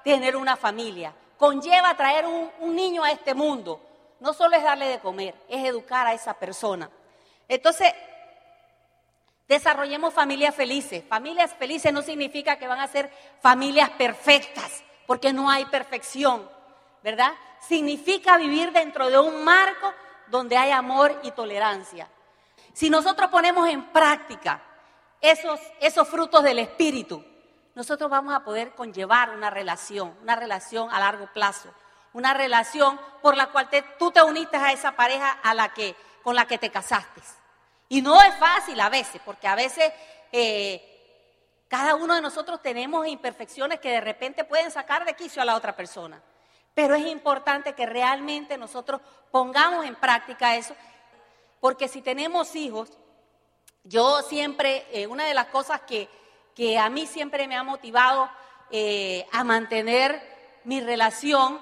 tener 0.05 0.37
una 0.37 0.55
familia, 0.55 1.13
conlleva 1.37 1.97
traer 1.97 2.25
un, 2.25 2.49
un 2.61 2.73
niño 2.73 3.03
a 3.03 3.11
este 3.11 3.33
mundo. 3.33 3.81
No 4.21 4.31
solo 4.33 4.55
es 4.55 4.63
darle 4.63 4.87
de 4.87 4.99
comer, 4.99 5.35
es 5.49 5.65
educar 5.65 6.07
a 6.07 6.13
esa 6.13 6.33
persona. 6.33 6.89
Entonces, 7.49 7.93
desarrollemos 9.49 10.13
familias 10.13 10.55
felices. 10.55 11.03
Familias 11.09 11.53
felices 11.55 11.91
no 11.91 12.01
significa 12.01 12.57
que 12.57 12.67
van 12.67 12.79
a 12.79 12.87
ser 12.87 13.11
familias 13.41 13.89
perfectas, 13.89 14.81
porque 15.11 15.33
no 15.33 15.49
hay 15.49 15.65
perfección, 15.65 16.49
¿verdad? 17.03 17.33
Significa 17.59 18.37
vivir 18.37 18.71
dentro 18.71 19.09
de 19.09 19.19
un 19.19 19.43
marco 19.43 19.93
donde 20.27 20.55
hay 20.55 20.71
amor 20.71 21.19
y 21.23 21.31
tolerancia. 21.31 22.07
Si 22.71 22.89
nosotros 22.89 23.29
ponemos 23.29 23.67
en 23.67 23.91
práctica 23.91 24.63
esos, 25.19 25.59
esos 25.81 26.07
frutos 26.07 26.41
del 26.43 26.59
Espíritu, 26.59 27.21
nosotros 27.75 28.09
vamos 28.09 28.33
a 28.33 28.45
poder 28.45 28.71
conllevar 28.71 29.31
una 29.31 29.49
relación, 29.49 30.15
una 30.21 30.37
relación 30.37 30.89
a 30.89 31.01
largo 31.01 31.27
plazo, 31.33 31.67
una 32.13 32.33
relación 32.33 32.97
por 33.21 33.35
la 33.35 33.47
cual 33.47 33.67
tú 33.99 34.11
te 34.11 34.23
uniste 34.23 34.55
a 34.55 34.71
esa 34.71 34.93
pareja 34.93 35.39
a 35.43 35.53
la 35.53 35.73
que, 35.73 35.93
con 36.23 36.37
la 36.37 36.45
que 36.45 36.57
te 36.57 36.71
casaste. 36.71 37.19
Y 37.89 38.01
no 38.01 38.21
es 38.21 38.33
fácil 38.37 38.79
a 38.79 38.87
veces, 38.87 39.21
porque 39.25 39.49
a 39.49 39.55
veces 39.55 39.91
eh, 40.31 40.90
cada 41.71 41.95
uno 41.95 42.15
de 42.15 42.21
nosotros 42.21 42.61
tenemos 42.61 43.07
imperfecciones 43.07 43.79
que 43.79 43.91
de 43.91 44.01
repente 44.01 44.43
pueden 44.43 44.69
sacar 44.71 45.05
de 45.05 45.13
quicio 45.13 45.41
a 45.41 45.45
la 45.45 45.55
otra 45.55 45.73
persona. 45.73 46.21
Pero 46.73 46.95
es 46.95 47.05
importante 47.07 47.71
que 47.71 47.85
realmente 47.85 48.57
nosotros 48.57 48.99
pongamos 49.31 49.85
en 49.85 49.95
práctica 49.95 50.57
eso, 50.57 50.75
porque 51.61 51.87
si 51.87 52.01
tenemos 52.01 52.57
hijos, 52.57 52.89
yo 53.85 54.21
siempre, 54.21 54.85
eh, 54.91 55.07
una 55.07 55.25
de 55.25 55.33
las 55.33 55.45
cosas 55.45 55.79
que, 55.83 56.09
que, 56.53 56.77
a 56.77 56.89
mí 56.89 57.07
siempre 57.07 57.47
me 57.47 57.55
ha 57.55 57.63
motivado 57.63 58.29
eh, 58.69 59.25
a 59.31 59.45
mantener 59.45 60.21
mi 60.65 60.81
relación, 60.81 61.57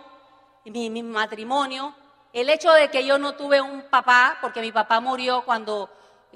mi, 0.65 0.89
mi 0.89 1.03
matrimonio, 1.03 1.93
el 2.33 2.49
hecho 2.49 2.73
de 2.73 2.89
que 2.89 3.05
yo 3.05 3.19
no 3.19 3.35
tuve 3.35 3.61
un 3.61 3.83
papá, 3.83 4.39
porque 4.41 4.61
mi 4.61 4.71
papá 4.71 5.01
murió 5.01 5.45
cuando, 5.45 5.87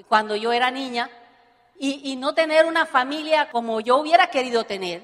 cuando 0.06 0.36
yo 0.36 0.52
era 0.52 0.70
niña, 0.70 1.10
y, 1.78 2.16
no 2.16 2.34
tener 2.34 2.66
una 2.66 2.86
familia 2.86 3.50
como 3.50 3.80
yo 3.80 3.96
hubiera 3.96 4.28
querido 4.28 4.64
tener, 4.64 5.02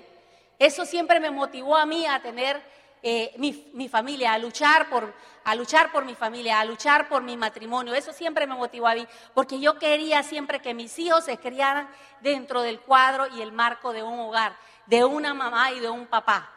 eso 0.58 0.84
siempre 0.84 1.20
me 1.20 1.30
motivó 1.30 1.76
a 1.76 1.86
mí 1.86 2.06
a 2.06 2.20
tener 2.20 2.62
eh, 3.02 3.32
mi, 3.38 3.88
familia, 3.88 4.34
a 4.34 4.38
luchar, 4.38 4.88
por, 4.88 5.12
a 5.44 5.54
luchar 5.54 5.90
por 5.90 6.04
mi 6.04 6.14
familia, 6.14 6.60
a 6.60 6.64
luchar 6.64 7.08
por 7.08 7.22
mi 7.22 7.36
matrimonio. 7.36 7.94
Eso 7.94 8.12
siempre 8.12 8.46
me 8.46 8.54
motivó 8.54 8.86
a 8.86 8.94
mí, 8.94 9.06
porque 9.34 9.58
yo 9.58 9.78
quería 9.78 10.22
siempre 10.22 10.60
que 10.60 10.74
mis 10.74 10.98
hijos 10.98 11.24
se 11.24 11.38
criaran 11.38 11.88
dentro 12.20 12.62
del 12.62 12.80
cuadro 12.80 13.26
y 13.28 13.40
el 13.40 13.52
marco 13.52 13.92
de 13.92 14.02
un 14.02 14.18
hogar, 14.20 14.54
de 14.86 15.04
una 15.04 15.34
mamá 15.34 15.72
y 15.72 15.80
de 15.80 15.88
un 15.88 16.06
papá, 16.06 16.50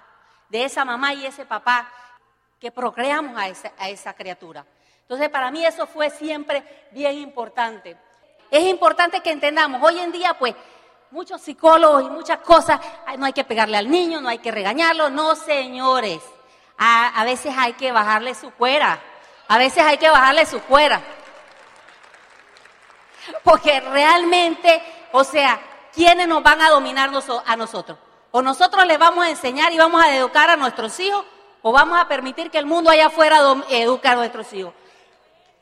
de 0.49 0.65
esa 0.65 0.83
mamá 0.83 1.13
y 1.13 1.25
ese 1.25 1.45
papá 1.45 1.91
que 2.59 2.71
procreamos 2.71 3.37
a 3.37 3.47
esa, 3.47 3.71
a 3.77 3.89
esa 3.89 4.13
criatura. 4.13 4.65
Entonces, 5.01 5.29
para 5.29 5.51
mí 5.51 5.65
eso 5.65 5.87
fue 5.87 6.09
siempre 6.09 6.63
bien 6.91 7.17
importante. 7.17 7.97
Es 8.53 8.65
importante 8.65 9.19
que 9.21 9.31
entendamos, 9.31 9.81
hoy 9.81 9.97
en 9.97 10.11
día, 10.11 10.35
pues, 10.35 10.53
muchos 11.09 11.41
psicólogos 11.41 12.03
y 12.03 12.09
muchas 12.11 12.37
cosas, 12.37 12.79
no 13.17 13.25
hay 13.25 13.33
que 13.33 13.43
pegarle 13.43 13.77
al 13.77 13.89
niño, 13.89 14.21
no 14.21 14.29
hay 14.29 14.37
que 14.37 14.51
regañarlo, 14.51 15.09
no, 15.09 15.35
señores. 15.35 16.21
A, 16.77 17.23
veces 17.25 17.51
hay 17.57 17.73
que 17.73 17.91
bajarle 17.91 18.35
su 18.35 18.51
cuera. 18.51 18.99
A 19.47 19.57
veces 19.57 19.81
hay 19.81 19.97
que 19.97 20.07
bajarle 20.07 20.45
su 20.45 20.61
cuera. 20.61 21.01
Porque 23.43 23.79
realmente, 23.79 24.83
o 25.13 25.23
sea, 25.23 25.59
¿quiénes 25.91 26.27
nos 26.27 26.43
van 26.43 26.61
a 26.61 26.69
dominar 26.69 27.09
a 27.09 27.55
nosotros? 27.55 27.97
O 28.29 28.43
nosotros 28.43 28.85
les 28.85 28.99
vamos 28.99 29.25
a 29.25 29.31
enseñar 29.31 29.73
y 29.73 29.79
vamos 29.79 29.99
a 29.99 30.15
educar 30.15 30.51
a 30.51 30.57
nuestros 30.57 30.99
hijos, 30.99 31.25
o 31.63 31.71
vamos 31.71 31.99
a 31.99 32.07
permitir 32.07 32.51
que 32.51 32.59
el 32.59 32.67
mundo 32.67 32.91
allá 32.91 33.07
afuera 33.07 33.39
eduque 33.71 34.07
a 34.07 34.13
nuestros 34.13 34.53
hijos. 34.53 34.75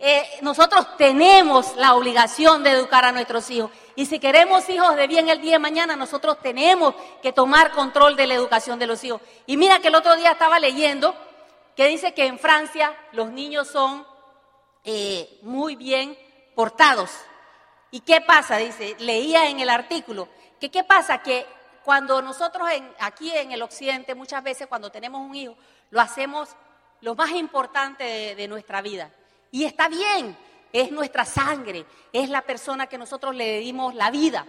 Eh, 0.03 0.39
nosotros 0.41 0.97
tenemos 0.97 1.75
la 1.75 1.93
obligación 1.93 2.63
de 2.63 2.71
educar 2.71 3.05
a 3.05 3.11
nuestros 3.11 3.47
hijos. 3.51 3.69
Y 3.95 4.07
si 4.07 4.17
queremos 4.17 4.67
hijos 4.67 4.95
de 4.95 5.05
bien 5.05 5.29
el 5.29 5.39
día 5.41 5.53
de 5.53 5.59
mañana, 5.59 5.95
nosotros 5.95 6.39
tenemos 6.41 6.95
que 7.21 7.31
tomar 7.31 7.71
control 7.71 8.15
de 8.15 8.25
la 8.25 8.33
educación 8.33 8.79
de 8.79 8.87
los 8.87 9.03
hijos. 9.03 9.21
Y 9.45 9.57
mira 9.57 9.77
que 9.77 9.89
el 9.89 9.95
otro 9.95 10.15
día 10.15 10.31
estaba 10.31 10.57
leyendo 10.57 11.13
que 11.75 11.85
dice 11.85 12.15
que 12.15 12.25
en 12.25 12.39
Francia 12.39 12.97
los 13.11 13.29
niños 13.29 13.67
son 13.67 14.03
eh, 14.85 15.37
muy 15.43 15.75
bien 15.75 16.17
portados. 16.55 17.11
¿Y 17.91 17.99
qué 17.99 18.21
pasa? 18.21 18.57
Dice, 18.57 18.95
leía 18.97 19.49
en 19.49 19.59
el 19.59 19.69
artículo, 19.69 20.29
que 20.59 20.71
qué 20.71 20.83
pasa 20.83 21.21
que 21.21 21.45
cuando 21.83 22.23
nosotros 22.23 22.67
aquí 22.97 23.31
en 23.37 23.51
el 23.51 23.61
occidente, 23.61 24.15
muchas 24.15 24.41
veces 24.41 24.65
cuando 24.65 24.89
tenemos 24.89 25.21
un 25.21 25.35
hijo, 25.35 25.55
lo 25.91 26.01
hacemos 26.01 26.49
lo 27.01 27.13
más 27.13 27.29
importante 27.33 28.33
de 28.33 28.47
nuestra 28.47 28.81
vida. 28.81 29.11
Y 29.51 29.65
está 29.65 29.89
bien, 29.89 30.37
es 30.71 30.91
nuestra 30.91 31.25
sangre, 31.25 31.85
es 32.13 32.29
la 32.29 32.41
persona 32.41 32.87
que 32.87 32.97
nosotros 32.97 33.35
le 33.35 33.59
dimos 33.59 33.93
la 33.93 34.09
vida. 34.09 34.45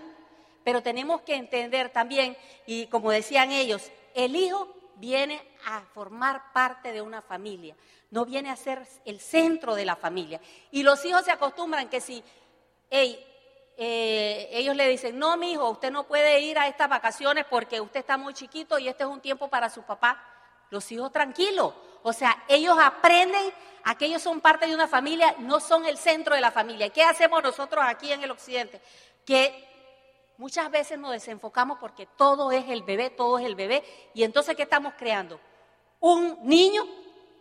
Pero 0.65 0.83
tenemos 0.83 1.23
que 1.23 1.35
entender 1.35 1.91
también, 1.91 2.37
y 2.67 2.87
como 2.87 3.11
decían 3.11 3.51
ellos, 3.51 3.91
el 4.15 4.37
hijo 4.37 4.69
viene 4.97 5.43
a 5.67 5.81
formar 5.93 6.53
parte 6.53 6.93
de 6.93 7.03
una 7.03 7.23
familia, 7.23 7.75
no 8.11 8.25
viene 8.25 8.51
a 8.51 8.57
ser 8.57 8.87
el 9.05 9.19
centro 9.19 9.75
de 9.75 9.85
la 9.85 9.97
familia. 9.97 10.41
Y 10.71 10.85
los 10.85 11.05
hijos 11.05 11.25
se 11.25 11.33
acostumbran 11.33 11.89
que 11.89 12.01
si 12.01 12.23
eh, 12.91 14.49
ellos 14.53 14.77
le 14.77 14.89
dicen, 14.89 15.19
no, 15.19 15.37
mi 15.37 15.53
hijo, 15.53 15.69
usted 15.71 15.91
no 15.91 16.05
puede 16.05 16.41
ir 16.41 16.59
a 16.59 16.69
estas 16.69 16.89
vacaciones 16.89 17.45
porque 17.51 17.81
usted 17.81 18.01
está 18.01 18.17
muy 18.17 18.35
chiquito 18.35 18.79
y 18.79 18.87
este 18.87 19.03
es 19.03 19.09
un 19.09 19.21
tiempo 19.21 19.49
para 19.49 19.69
su 19.69 19.83
papá, 19.83 20.23
los 20.73 20.91
hijos 20.91 21.13
tranquilos. 21.13 21.75
O 22.03 22.15
sea, 22.15 22.45
ellos 22.49 22.77
aprenden 22.83 23.53
a 23.85 23.97
que 23.97 24.07
ellos 24.07 24.23
son 24.23 24.41
parte 24.41 24.67
de 24.67 24.75
una 24.75 24.89
familia, 24.89 25.37
no 25.39 25.61
son 25.61 25.85
el 25.85 25.99
centro 25.99 26.35
de 26.35 26.41
la 26.41 26.51
familia. 26.51 26.89
¿Qué 26.89 27.05
hacemos 27.05 27.43
nosotros 27.43 27.85
aquí 27.87 28.11
en 28.11 28.25
el 28.25 28.31
occidente? 28.31 28.81
Que 29.27 29.69
muchas 30.39 30.71
veces 30.71 30.99
nos 30.99 31.13
desenfocamos 31.13 31.79
porque 31.79 32.07
todo 32.17 32.51
es 32.51 32.71
el 32.71 32.85
bebé, 32.85 33.11
todo 33.11 33.39
es 33.39 33.45
el 33.45 33.55
bebé. 33.55 33.85
Y 34.15 34.25
entonces, 34.25 34.57
¿qué 34.57 34.63
estamos 34.63 34.95
creando? 34.97 35.39
Un 36.01 36.39
niño 36.43 36.85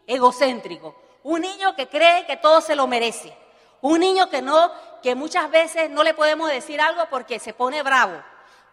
egocéntrico, 0.06 0.94
un 1.24 1.40
niño 1.40 1.74
que 1.76 1.88
cree 1.88 2.26
que 2.26 2.36
todo 2.36 2.60
se 2.60 2.76
lo 2.76 2.86
merece, 2.86 3.34
un 3.80 4.02
niño 4.02 4.30
que 4.30 4.42
no, 4.42 4.72
que 5.02 5.16
muchas 5.16 5.50
veces 5.50 5.90
no 5.90 6.04
le 6.04 6.14
podemos 6.14 6.50
decir 6.50 6.82
algo 6.82 7.08
porque 7.10 7.40
se 7.40 7.54
pone 7.54 7.82
bravo 7.82 8.22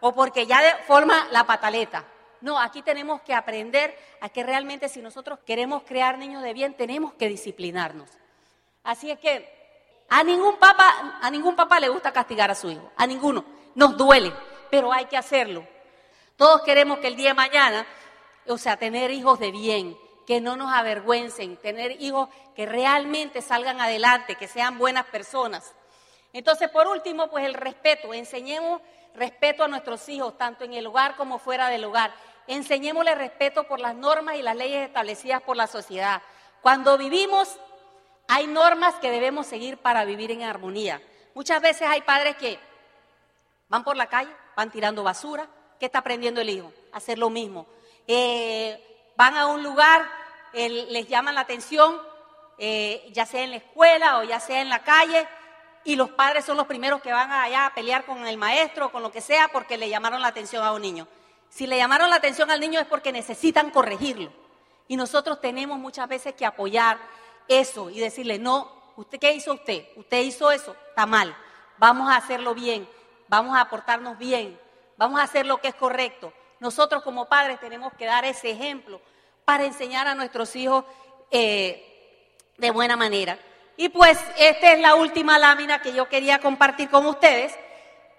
o 0.01 0.11
porque 0.13 0.45
ya 0.45 0.81
forma 0.85 1.29
la 1.31 1.45
pataleta. 1.45 2.03
No, 2.41 2.59
aquí 2.59 2.81
tenemos 2.81 3.21
que 3.21 3.33
aprender 3.33 3.97
a 4.21 4.29
que 4.29 4.43
realmente 4.43 4.89
si 4.89 5.01
nosotros 5.01 5.39
queremos 5.45 5.83
crear 5.83 6.17
niños 6.17 6.41
de 6.41 6.53
bien, 6.53 6.73
tenemos 6.73 7.13
que 7.13 7.27
disciplinarnos. 7.27 8.09
Así 8.83 9.11
es 9.11 9.19
que 9.19 10.05
a 10.09 10.23
ningún 10.23 10.57
papá, 10.57 11.19
a 11.21 11.29
ningún 11.29 11.55
papá 11.55 11.79
le 11.79 11.89
gusta 11.89 12.11
castigar 12.11 12.49
a 12.49 12.55
su 12.55 12.71
hijo, 12.71 12.91
a 12.95 13.05
ninguno. 13.05 13.43
Nos 13.75 13.97
duele, 13.97 14.33
pero 14.71 14.91
hay 14.91 15.05
que 15.05 15.17
hacerlo. 15.17 15.65
Todos 16.35 16.61
queremos 16.61 16.99
que 16.99 17.07
el 17.07 17.15
día 17.15 17.29
de 17.29 17.35
mañana, 17.35 17.85
o 18.47 18.57
sea, 18.57 18.77
tener 18.77 19.11
hijos 19.11 19.39
de 19.39 19.51
bien, 19.51 19.97
que 20.25 20.39
no 20.39 20.55
nos 20.55 20.71
avergüencen, 20.71 21.57
tener 21.57 22.01
hijos 22.01 22.29
que 22.55 22.65
realmente 22.65 23.41
salgan 23.41 23.81
adelante, 23.81 24.35
que 24.35 24.47
sean 24.47 24.77
buenas 24.77 25.05
personas. 25.07 25.73
Entonces, 26.33 26.69
por 26.69 26.87
último, 26.87 27.29
pues 27.29 27.45
el 27.45 27.55
respeto. 27.55 28.13
Enseñemos 28.13 28.81
respeto 29.15 29.63
a 29.63 29.67
nuestros 29.67 30.07
hijos, 30.09 30.37
tanto 30.37 30.63
en 30.63 30.73
el 30.73 30.87
hogar 30.87 31.15
como 31.15 31.39
fuera 31.39 31.69
del 31.69 31.85
hogar. 31.85 32.13
Enseñémosle 32.47 33.15
respeto 33.15 33.65
por 33.65 33.79
las 33.79 33.95
normas 33.95 34.35
y 34.35 34.41
las 34.41 34.55
leyes 34.55 34.87
establecidas 34.87 35.41
por 35.41 35.57
la 35.57 35.67
sociedad. 35.67 36.21
Cuando 36.61 36.97
vivimos, 36.97 37.59
hay 38.27 38.47
normas 38.47 38.95
que 38.95 39.11
debemos 39.11 39.47
seguir 39.47 39.77
para 39.77 40.05
vivir 40.05 40.31
en 40.31 40.43
armonía. 40.43 41.01
Muchas 41.33 41.61
veces 41.61 41.87
hay 41.87 42.01
padres 42.01 42.35
que 42.37 42.59
van 43.67 43.83
por 43.83 43.95
la 43.95 44.07
calle, 44.07 44.31
van 44.55 44.71
tirando 44.71 45.03
basura. 45.03 45.47
¿Qué 45.79 45.85
está 45.85 45.99
aprendiendo 45.99 46.41
el 46.41 46.49
hijo? 46.49 46.73
Hacer 46.91 47.17
lo 47.17 47.29
mismo. 47.29 47.67
Eh, 48.07 49.11
van 49.15 49.37
a 49.37 49.47
un 49.47 49.63
lugar, 49.63 50.05
les 50.53 51.07
llaman 51.07 51.35
la 51.35 51.41
atención, 51.41 52.01
eh, 52.57 53.09
ya 53.13 53.25
sea 53.25 53.43
en 53.43 53.51
la 53.51 53.57
escuela 53.57 54.19
o 54.19 54.23
ya 54.23 54.39
sea 54.39 54.61
en 54.61 54.69
la 54.69 54.83
calle, 54.83 55.27
y 55.89 55.95
los 55.95 56.11
padres 56.11 56.45
son 56.45 56.55
los 56.55 56.67
primeros 56.67 57.01
que 57.01 57.11
van 57.11 57.31
allá 57.31 57.65
a 57.65 57.73
pelear 57.73 58.05
con 58.05 58.27
el 58.27 58.37
maestro 58.37 58.85
o 58.85 58.91
con 58.91 59.01
lo 59.01 59.11
que 59.11 59.21
sea 59.21 59.47
porque 59.47 59.75
le 59.75 59.89
llamaron 59.89 60.21
la 60.21 60.27
atención 60.27 60.63
a 60.63 60.71
un 60.71 60.83
niño. 60.83 61.07
Si 61.49 61.65
le 61.65 61.77
llamaron 61.77 62.11
la 62.11 62.17
atención 62.17 62.51
al 62.51 62.59
niño 62.59 62.79
es 62.79 62.85
porque 62.85 63.11
necesitan 63.11 63.71
corregirlo. 63.71 64.31
Y 64.87 64.97
nosotros 64.97 65.41
tenemos 65.41 65.79
muchas 65.79 66.07
veces 66.07 66.35
que 66.35 66.45
apoyar 66.45 66.99
eso 67.47 67.89
y 67.89 67.99
decirle, 67.99 68.37
no, 68.37 68.71
¿usted 68.97 69.17
qué 69.17 69.33
hizo 69.33 69.55
usted? 69.55 69.83
Usted 69.95 70.21
hizo 70.21 70.51
eso, 70.51 70.75
está 70.89 71.07
mal. 71.07 71.35
Vamos 71.79 72.11
a 72.11 72.17
hacerlo 72.17 72.53
bien, 72.53 72.87
vamos 73.27 73.57
a 73.57 73.61
aportarnos 73.61 74.15
bien, 74.19 74.59
vamos 74.95 75.19
a 75.19 75.23
hacer 75.23 75.47
lo 75.47 75.57
que 75.57 75.69
es 75.69 75.75
correcto. 75.75 76.31
Nosotros 76.59 77.01
como 77.01 77.25
padres 77.25 77.59
tenemos 77.59 77.93
que 77.93 78.05
dar 78.05 78.25
ese 78.25 78.51
ejemplo 78.51 79.01
para 79.43 79.65
enseñar 79.65 80.07
a 80.07 80.13
nuestros 80.13 80.55
hijos 80.55 80.85
eh, 81.31 82.37
de 82.59 82.69
buena 82.69 82.95
manera. 82.95 83.39
Y 83.81 83.87
pues 83.87 84.19
esta 84.37 84.73
es 84.73 84.79
la 84.81 84.95
última 84.95 85.39
lámina 85.39 85.81
que 85.81 85.93
yo 85.93 86.09
quería 86.09 86.39
compartir 86.39 86.89
con 86.89 87.05
ustedes, 87.05 87.57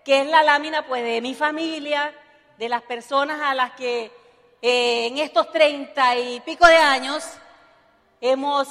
que 0.07 0.23
es 0.23 0.27
la 0.27 0.43
lámina 0.43 0.87
pues 0.87 1.05
de 1.05 1.21
mi 1.21 1.35
familia, 1.35 2.15
de 2.57 2.71
las 2.71 2.81
personas 2.81 3.43
a 3.43 3.55
las 3.55 3.73
que 3.73 4.11
eh, 4.63 5.09
en 5.09 5.19
estos 5.19 5.53
treinta 5.53 6.17
y 6.17 6.41
pico 6.41 6.67
de 6.67 6.79
años 6.79 7.27
hemos 8.23 8.69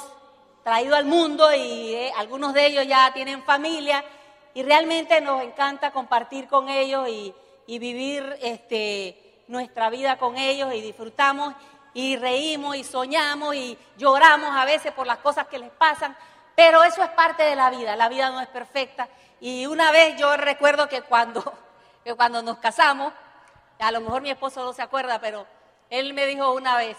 traído 0.64 0.96
al 0.96 1.04
mundo 1.04 1.54
y 1.54 1.94
eh, 1.94 2.12
algunos 2.16 2.52
de 2.54 2.66
ellos 2.66 2.84
ya 2.88 3.12
tienen 3.12 3.44
familia 3.44 4.04
y 4.52 4.64
realmente 4.64 5.20
nos 5.20 5.44
encanta 5.44 5.92
compartir 5.92 6.48
con 6.48 6.68
ellos 6.68 7.08
y, 7.08 7.32
vivir 7.68 8.36
este, 8.42 9.44
nuestra 9.46 9.90
vida 9.90 10.18
con 10.18 10.36
ellos 10.36 10.74
y 10.74 10.80
disfrutamos 10.80 11.54
y 11.94 12.16
reímos 12.16 12.74
y 12.74 12.82
soñamos 12.82 13.54
y 13.54 13.78
lloramos 13.96 14.56
a 14.56 14.64
veces 14.64 14.92
por 14.92 15.06
las 15.06 15.18
cosas 15.18 15.46
que 15.46 15.60
les 15.60 15.70
pasan, 15.70 16.16
pero 16.60 16.84
eso 16.84 17.02
es 17.02 17.08
parte 17.12 17.42
de 17.42 17.56
la 17.56 17.70
vida, 17.70 17.96
la 17.96 18.10
vida 18.10 18.28
no 18.28 18.38
es 18.38 18.48
perfecta. 18.48 19.08
Y 19.40 19.64
una 19.64 19.90
vez 19.92 20.18
yo 20.18 20.36
recuerdo 20.36 20.90
que 20.90 21.00
cuando, 21.00 21.42
que 22.04 22.14
cuando 22.14 22.42
nos 22.42 22.58
casamos, 22.58 23.14
a 23.78 23.90
lo 23.90 24.02
mejor 24.02 24.20
mi 24.20 24.30
esposo 24.30 24.62
no 24.62 24.74
se 24.74 24.82
acuerda, 24.82 25.18
pero 25.22 25.46
él 25.88 26.12
me 26.12 26.26
dijo 26.26 26.52
una 26.52 26.76
vez, 26.76 26.98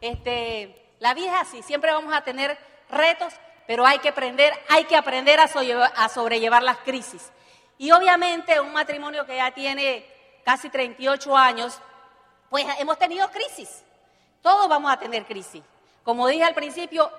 este, 0.00 0.94
la 1.00 1.14
vida 1.14 1.34
es 1.34 1.48
así, 1.48 1.62
siempre 1.64 1.90
vamos 1.90 2.14
a 2.14 2.22
tener 2.22 2.56
retos, 2.90 3.34
pero 3.66 3.84
hay 3.84 3.98
que 3.98 4.10
aprender, 4.10 4.52
hay 4.68 4.84
que 4.84 4.94
aprender 4.94 5.40
a, 5.40 5.46
a 5.96 6.08
sobrellevar 6.08 6.62
las 6.62 6.78
crisis. 6.78 7.32
Y 7.78 7.90
obviamente 7.90 8.60
un 8.60 8.72
matrimonio 8.72 9.26
que 9.26 9.34
ya 9.34 9.50
tiene 9.50 10.06
casi 10.44 10.70
38 10.70 11.36
años, 11.36 11.80
pues 12.50 12.64
hemos 12.78 12.96
tenido 13.00 13.28
crisis. 13.32 13.82
Todos 14.42 14.68
vamos 14.68 14.92
a 14.92 14.96
tener 14.96 15.24
crisis. 15.24 15.64
Como 16.04 16.26
dije 16.26 16.42
al 16.42 16.54
principio, 16.54 17.10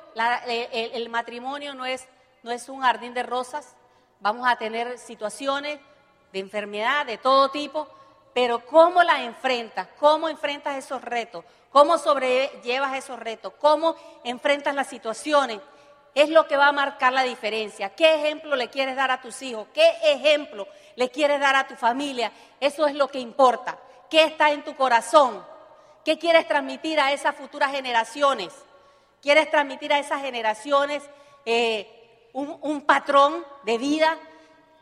el, 0.45 1.09
matrimonio 1.09 1.73
no 1.73 1.85
es, 1.85 2.07
no 2.43 2.51
es 2.51 2.67
un 2.67 2.81
jardín 2.81 3.13
de 3.13 3.23
rosas. 3.23 3.75
Vamos 4.19 4.47
a 4.47 4.57
tener 4.57 4.97
situaciones 4.97 5.79
de 6.33 6.39
enfermedad 6.39 7.05
de 7.05 7.17
todo 7.17 7.49
tipo, 7.49 7.87
pero 8.33 8.65
¿cómo 8.65 9.01
las 9.03 9.21
enfrentas? 9.21 9.87
¿Cómo 9.99 10.27
enfrentas 10.27 10.77
esos 10.77 11.01
retos? 11.01 11.45
¿Cómo 11.71 11.97
sobrellevas 11.97 12.95
esos 12.95 13.17
retos? 13.19 13.53
¿Cómo 13.59 13.95
enfrentas 14.23 14.75
las 14.75 14.87
situaciones? 14.87 15.59
Es 16.13 16.29
lo 16.29 16.45
que 16.45 16.57
va 16.57 16.67
a 16.67 16.71
marcar 16.73 17.13
la 17.13 17.23
diferencia. 17.23 17.89
¿Qué 17.95 18.15
ejemplo 18.15 18.55
le 18.55 18.69
quieres 18.69 18.95
dar 18.95 19.11
a 19.11 19.21
tus 19.21 19.41
hijos? 19.41 19.67
¿Qué 19.73 19.89
ejemplo 20.03 20.67
le 20.95 21.09
quieres 21.09 21.39
dar 21.39 21.55
a 21.55 21.67
tu 21.67 21.75
familia? 21.75 22.31
Eso 22.59 22.85
es 22.85 22.95
lo 22.95 23.07
que 23.07 23.19
importa. 23.19 23.79
¿Qué 24.09 24.23
está 24.23 24.51
en 24.51 24.63
tu 24.63 24.75
corazón? 24.75 25.43
¿Qué 26.03 26.19
quieres 26.19 26.47
transmitir 26.47 26.99
a 26.99 27.13
esas 27.13 27.35
futuras 27.35 27.71
generaciones? 27.71 28.53
¿Quieres 29.23 29.49
transmitir 29.49 29.93
a 29.93 29.99
esas 29.99 30.21
generaciones 30.21 31.01
eh, 31.45 32.29
un, 32.33 32.81
patrón 32.81 33.45
de 33.63 33.77
vida? 33.77 34.17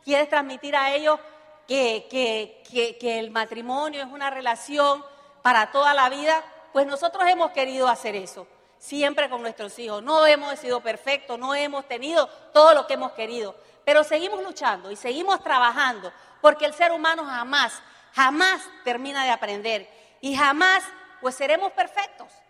¿Quieres 0.04 0.28
transmitir 0.28 0.76
a 0.76 0.92
ellos 0.92 1.18
que, 1.66 2.08
que 3.00 3.18
el 3.20 3.30
matrimonio 3.30 4.02
es 4.02 4.08
una 4.08 4.28
relación 4.30 5.04
para 5.42 5.70
toda 5.70 5.94
la 5.94 6.08
vida? 6.08 6.42
Pues 6.72 6.88
nosotros 6.88 7.22
hemos 7.28 7.52
querido 7.52 7.86
hacer 7.86 8.16
eso 8.16 8.48
siempre 8.82 9.30
con 9.30 9.42
nuestros 9.42 9.78
hijos. 9.78 10.02
No 10.02 10.26
hemos 10.26 10.58
sido 10.58 10.80
perfectos, 10.80 11.38
no 11.38 11.54
hemos 11.54 11.86
tenido 11.86 12.26
todo 12.52 12.74
lo 12.74 12.88
que 12.88 12.94
hemos 12.94 13.12
querido, 13.12 13.54
pero 13.84 14.02
seguimos 14.02 14.42
luchando 14.42 14.90
y 14.90 14.96
seguimos 14.96 15.40
trabajando 15.44 16.12
porque 16.40 16.66
el 16.66 16.74
ser 16.74 16.90
humano 16.90 17.24
jamás, 17.24 17.80
jamás 18.12 18.60
termina 18.82 19.22
de 19.22 19.30
aprender 19.30 19.88
y 20.20 20.34
jamás 20.34 20.82
pues 21.20 21.36
seremos 21.36 21.70
perfectos. 21.70 22.41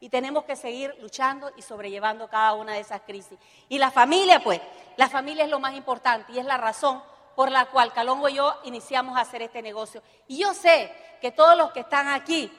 Y 0.00 0.08
tenemos 0.08 0.44
que 0.44 0.56
seguir 0.56 0.96
luchando 1.00 1.52
y 1.56 1.62
sobrellevando 1.62 2.28
cada 2.28 2.54
una 2.54 2.72
de 2.72 2.80
esas 2.80 3.02
crisis. 3.02 3.38
Y 3.68 3.78
la 3.78 3.90
familia, 3.90 4.40
pues, 4.42 4.60
la 4.96 5.08
familia 5.08 5.44
es 5.44 5.50
lo 5.50 5.60
más 5.60 5.74
importante 5.74 6.32
y 6.32 6.38
es 6.38 6.44
la 6.46 6.56
razón 6.56 7.02
por 7.36 7.50
la 7.50 7.66
cual 7.66 7.92
Calongo 7.92 8.28
y 8.28 8.34
yo 8.34 8.58
iniciamos 8.64 9.16
a 9.16 9.20
hacer 9.20 9.42
este 9.42 9.62
negocio. 9.62 10.02
Y 10.26 10.38
yo 10.38 10.54
sé 10.54 10.92
que 11.20 11.32
todos 11.32 11.56
los 11.56 11.70
que 11.72 11.80
están 11.80 12.08
aquí 12.08 12.50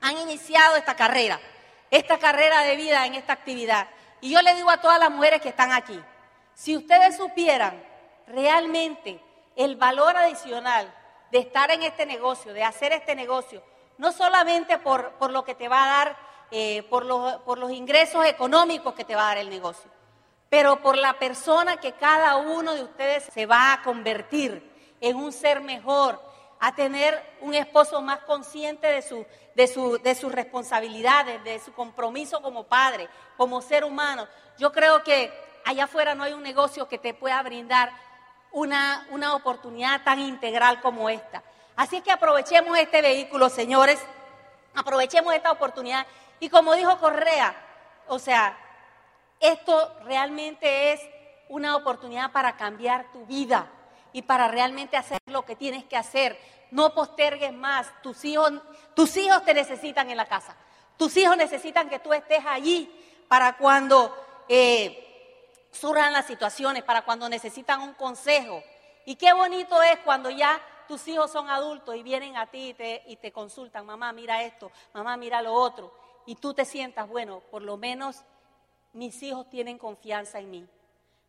han 0.00 0.18
iniciado 0.18 0.76
esta 0.76 0.94
carrera, 0.94 1.40
esta 1.90 2.18
carrera 2.18 2.62
de 2.62 2.76
vida 2.76 3.06
en 3.06 3.14
esta 3.14 3.32
actividad. 3.32 3.88
Y 4.20 4.30
yo 4.30 4.42
le 4.42 4.54
digo 4.54 4.70
a 4.70 4.80
todas 4.80 4.98
las 4.98 5.10
mujeres 5.10 5.40
que 5.40 5.48
están 5.48 5.72
aquí, 5.72 6.00
si 6.54 6.76
ustedes 6.76 7.16
supieran 7.16 7.82
realmente 8.26 9.20
el 9.56 9.76
valor 9.76 10.16
adicional 10.16 10.92
de 11.30 11.38
estar 11.38 11.70
en 11.70 11.82
este 11.82 12.06
negocio, 12.06 12.52
de 12.52 12.64
hacer 12.64 12.92
este 12.92 13.14
negocio, 13.14 13.62
no 13.98 14.12
solamente 14.12 14.78
por, 14.78 15.12
por 15.12 15.30
lo 15.30 15.44
que 15.44 15.54
te 15.54 15.68
va 15.68 15.84
a 15.84 16.04
dar, 16.04 16.16
eh, 16.50 16.82
por, 16.84 17.04
los, 17.04 17.34
por 17.42 17.58
los 17.58 17.70
ingresos 17.70 18.24
económicos 18.26 18.94
que 18.94 19.04
te 19.04 19.14
va 19.14 19.22
a 19.22 19.28
dar 19.28 19.38
el 19.38 19.50
negocio, 19.50 19.90
pero 20.48 20.80
por 20.82 20.96
la 20.96 21.18
persona 21.18 21.78
que 21.78 21.92
cada 21.92 22.36
uno 22.36 22.74
de 22.74 22.82
ustedes 22.82 23.24
se 23.24 23.46
va 23.46 23.72
a 23.72 23.82
convertir 23.82 24.72
en 25.00 25.16
un 25.16 25.32
ser 25.32 25.60
mejor, 25.60 26.20
a 26.60 26.74
tener 26.74 27.20
un 27.40 27.54
esposo 27.54 28.00
más 28.00 28.20
consciente 28.20 28.86
de, 28.86 29.02
su, 29.02 29.26
de, 29.54 29.66
su, 29.66 29.98
de 29.98 30.14
sus 30.14 30.32
responsabilidades, 30.32 31.42
de 31.44 31.58
su 31.58 31.72
compromiso 31.74 32.40
como 32.40 32.64
padre, 32.64 33.08
como 33.36 33.60
ser 33.60 33.84
humano. 33.84 34.26
Yo 34.58 34.72
creo 34.72 35.02
que 35.02 35.32
allá 35.64 35.84
afuera 35.84 36.14
no 36.14 36.24
hay 36.24 36.32
un 36.32 36.42
negocio 36.42 36.88
que 36.88 36.98
te 36.98 37.12
pueda 37.12 37.42
brindar 37.42 37.90
una, 38.52 39.06
una 39.10 39.34
oportunidad 39.34 40.02
tan 40.04 40.20
integral 40.20 40.80
como 40.80 41.10
esta. 41.10 41.42
Así 41.76 42.00
que 42.00 42.12
aprovechemos 42.12 42.78
este 42.78 43.02
vehículo, 43.02 43.48
señores, 43.48 44.00
aprovechemos 44.74 45.34
esta 45.34 45.50
oportunidad. 45.50 46.06
Y 46.44 46.50
como 46.50 46.74
dijo 46.74 46.98
Correa, 46.98 47.56
o 48.06 48.18
sea, 48.18 48.54
esto 49.40 49.96
realmente 50.04 50.92
es 50.92 51.00
una 51.48 51.74
oportunidad 51.74 52.32
para 52.32 52.54
cambiar 52.58 53.10
tu 53.12 53.24
vida 53.24 53.66
y 54.12 54.20
para 54.20 54.48
realmente 54.48 54.98
hacer 54.98 55.16
lo 55.24 55.46
que 55.46 55.56
tienes 55.56 55.84
que 55.84 55.96
hacer. 55.96 56.38
No 56.70 56.92
postergues 56.92 57.54
más. 57.54 57.90
Tus 58.02 58.26
hijos, 58.26 58.52
tus 58.92 59.16
hijos 59.16 59.42
te 59.46 59.54
necesitan 59.54 60.10
en 60.10 60.18
la 60.18 60.26
casa. 60.26 60.54
Tus 60.98 61.16
hijos 61.16 61.34
necesitan 61.34 61.88
que 61.88 61.98
tú 61.98 62.12
estés 62.12 62.44
allí 62.46 62.94
para 63.26 63.56
cuando 63.56 64.14
eh, 64.46 65.70
surjan 65.72 66.12
las 66.12 66.26
situaciones, 66.26 66.82
para 66.82 67.06
cuando 67.06 67.26
necesitan 67.26 67.80
un 67.80 67.94
consejo. 67.94 68.62
Y 69.06 69.16
qué 69.16 69.32
bonito 69.32 69.82
es 69.82 69.98
cuando 70.00 70.28
ya 70.28 70.60
tus 70.88 71.08
hijos 71.08 71.32
son 71.32 71.48
adultos 71.48 71.96
y 71.96 72.02
vienen 72.02 72.36
a 72.36 72.48
ti 72.48 72.68
y 72.68 72.74
te, 72.74 73.02
y 73.06 73.16
te 73.16 73.32
consultan, 73.32 73.86
mamá, 73.86 74.12
mira 74.12 74.42
esto, 74.42 74.70
mamá, 74.92 75.16
mira 75.16 75.40
lo 75.40 75.54
otro. 75.54 76.03
Y 76.26 76.36
tú 76.36 76.54
te 76.54 76.64
sientas, 76.64 77.08
bueno, 77.08 77.40
por 77.50 77.62
lo 77.62 77.76
menos 77.76 78.22
mis 78.92 79.22
hijos 79.22 79.48
tienen 79.50 79.78
confianza 79.78 80.38
en 80.38 80.50
mí. 80.50 80.66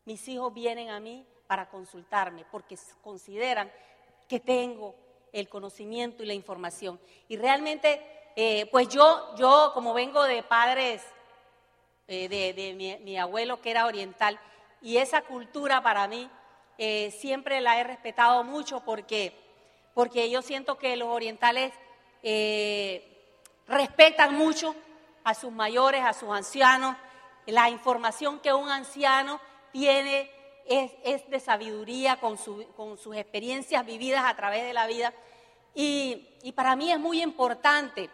Mis 0.06 0.28
hijos 0.28 0.54
vienen 0.54 0.90
a 0.90 1.00
mí 1.00 1.26
para 1.48 1.70
consultarme 1.70 2.46
porque 2.52 2.78
consideran 3.02 3.72
que 4.28 4.40
tengo 4.40 4.96
el 5.34 5.50
conocimiento 5.50 6.24
y 6.24 6.28
la 6.28 6.34
información. 6.34 7.00
Y 7.28 7.38
realmente, 7.38 8.02
eh, 8.36 8.68
pues 8.72 8.88
yo, 8.90 9.36
yo 9.36 9.72
como 9.74 9.94
vengo 9.94 10.24
de 10.24 10.44
padres, 10.44 11.04
eh, 12.08 12.30
de, 12.30 13.00
mi, 13.04 13.18
abuelo 13.18 13.62
que 13.62 13.72
era 13.72 13.86
oriental, 13.86 14.40
y 14.82 14.98
esa 14.98 15.24
cultura 15.24 15.82
para 15.82 16.08
mí 16.08 16.30
eh, 16.78 17.12
siempre 17.12 17.60
la 17.62 17.80
he 17.80 17.84
respetado 17.84 18.44
mucho 18.44 18.82
porque 18.82 19.34
porque 19.96 20.30
yo 20.30 20.42
siento 20.42 20.78
que 20.78 20.98
los 20.98 21.08
orientales 21.08 21.74
respetan 23.68 24.36
mucho 24.36 24.76
a 25.24 25.34
sus 25.34 25.52
mayores, 25.52 26.04
a 26.04 26.14
sus 26.14 26.30
ancianos. 26.30 26.96
La 27.46 27.70
información 27.70 28.40
que 28.40 28.54
un 28.54 28.70
anciano 28.70 29.40
tiene 29.72 30.32
es, 30.66 31.30
de 31.30 31.40
sabiduría 31.40 32.18
con, 32.18 32.38
sus 32.38 33.16
experiencias 33.16 33.86
vividas 33.86 34.24
a 34.26 34.36
través 34.36 34.64
de 34.64 34.74
la 34.74 34.88
vida. 34.88 35.14
Y, 35.74 36.52
para 36.56 36.76
mí 36.76 36.92
es 36.92 37.00
muy 37.00 37.22
importante 37.22 38.10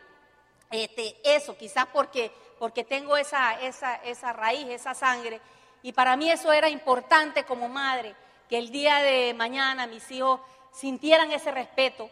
este, 0.69 1.15
eso, 1.23 1.57
quizás 1.57 1.85
porque, 1.87 2.31
porque 2.57 2.83
tengo 2.83 3.17
esa, 3.17 3.61
esa, 3.61 3.95
esa 3.95 4.33
raíz, 4.33 4.67
esa 4.67 4.93
sangre. 4.93 5.39
Y 5.83 5.93
para 5.93 6.15
mí 6.15 6.31
eso 6.31 6.51
era 6.51 6.69
importante 6.69 7.43
como 7.43 7.67
madre, 7.67 8.15
que 8.49 8.57
el 8.57 8.71
día 8.71 8.99
de 8.99 9.33
mañana 9.33 9.87
mis 9.87 10.09
hijos 10.11 10.39
sintieran 10.71 11.31
ese 11.31 11.51
respeto, 11.51 12.09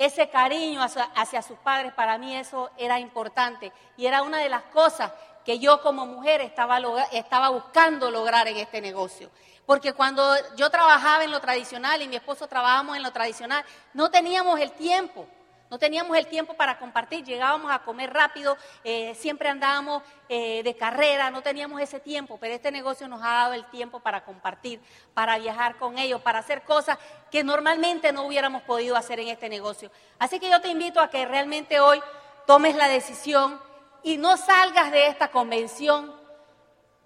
ese 0.00 0.30
cariño 0.30 0.80
hacia, 0.82 1.42
sus 1.42 1.58
padres, 1.58 1.92
para 1.92 2.16
mí 2.16 2.34
eso 2.34 2.70
era 2.78 2.98
importante 2.98 3.70
y 3.98 4.06
era 4.06 4.22
una 4.22 4.38
de 4.38 4.48
las 4.48 4.62
cosas 4.62 5.12
que 5.44 5.58
yo 5.58 5.82
como 5.82 6.06
mujer 6.06 6.40
estaba, 6.40 7.50
buscando 7.50 8.10
lograr 8.10 8.48
en 8.48 8.56
este 8.56 8.80
negocio. 8.80 9.30
Porque 9.66 9.92
cuando 9.92 10.34
yo 10.56 10.70
trabajaba 10.70 11.24
en 11.24 11.30
lo 11.30 11.38
tradicional 11.38 12.00
y 12.00 12.08
mi 12.08 12.16
esposo 12.16 12.46
trabajábamos 12.46 12.96
en 12.96 13.02
lo 13.02 13.12
tradicional, 13.12 13.62
no 13.92 14.10
teníamos 14.10 14.58
el 14.58 14.72
tiempo, 14.72 15.26
No 15.70 15.78
teníamos 15.78 16.16
el 16.16 16.26
tiempo 16.26 16.54
para 16.54 16.80
compartir, 16.80 17.24
llegábamos 17.24 17.70
a 17.70 17.78
comer 17.84 18.12
rápido, 18.12 18.56
eh, 18.82 19.14
siempre 19.14 19.48
andábamos 19.48 20.02
eh, 20.28 20.64
de 20.64 20.74
carrera, 20.74 21.30
no 21.30 21.42
teníamos 21.42 21.80
ese 21.80 22.00
tiempo, 22.00 22.38
pero 22.40 22.52
este 22.54 22.72
negocio 22.72 23.06
nos 23.06 23.22
ha 23.22 23.34
dado 23.34 23.52
el 23.52 23.64
tiempo 23.66 24.00
para 24.00 24.24
compartir, 24.24 24.80
para 25.14 25.38
viajar 25.38 25.76
con 25.76 25.96
ellos, 25.96 26.20
para 26.22 26.40
hacer 26.40 26.62
cosas 26.62 26.98
que 27.30 27.44
normalmente 27.44 28.12
no 28.12 28.24
hubiéramos 28.24 28.62
podido 28.62 28.96
hacer 28.96 29.20
en 29.20 29.28
este 29.28 29.48
negocio. 29.48 29.92
Así 30.18 30.40
que 30.40 30.50
yo 30.50 30.60
te 30.60 30.70
invito 30.70 31.00
a 31.00 31.08
que 31.08 31.24
realmente 31.24 31.78
hoy 31.78 32.02
tomes 32.48 32.74
la 32.74 32.88
decisión 32.88 33.60
y 34.02 34.16
no 34.16 34.36
salgas 34.36 34.90
de 34.90 35.06
esta 35.06 35.28
convención 35.28 36.12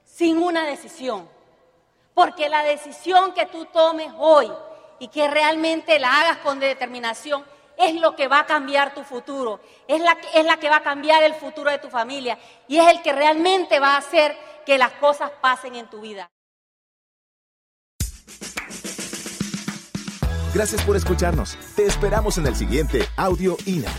sin 0.06 0.38
una 0.38 0.64
decisión. 0.64 1.28
Porque 2.14 2.48
la 2.48 2.62
decisión 2.62 3.34
que 3.34 3.44
tú 3.44 3.66
tomes 3.66 4.10
hoy 4.16 4.50
y 5.00 5.08
que 5.08 5.28
realmente 5.28 5.98
la 5.98 6.20
hagas 6.20 6.38
con 6.38 6.60
determinación 6.60 7.44
es 7.76 7.94
lo 8.00 8.14
que 8.16 8.28
va 8.28 8.40
a 8.40 8.46
cambiar 8.46 8.94
tu 8.94 9.02
futuro, 9.02 9.60
es 9.88 10.00
la, 10.00 10.16
es 10.34 10.44
la 10.44 10.56
que 10.58 10.68
va 10.68 10.76
a 10.76 10.82
cambiar 10.82 11.22
el 11.22 11.34
futuro 11.34 11.70
de 11.70 11.78
tu 11.78 11.88
familia 11.88 12.38
y 12.68 12.78
es 12.78 12.88
el 12.88 13.02
que 13.02 13.12
realmente 13.12 13.80
va 13.80 13.94
a 13.94 13.98
hacer 13.98 14.36
que 14.64 14.78
las 14.78 14.92
cosas 14.92 15.30
pasen 15.40 15.74
en 15.74 15.88
tu 15.88 16.00
vida. 16.00 16.30
Gracias 20.54 20.82
por 20.84 20.96
escucharnos. 20.96 21.58
Te 21.74 21.84
esperamos 21.84 22.38
en 22.38 22.46
el 22.46 22.54
siguiente 22.54 23.08
Audio 23.16 23.56
INA. 23.66 23.90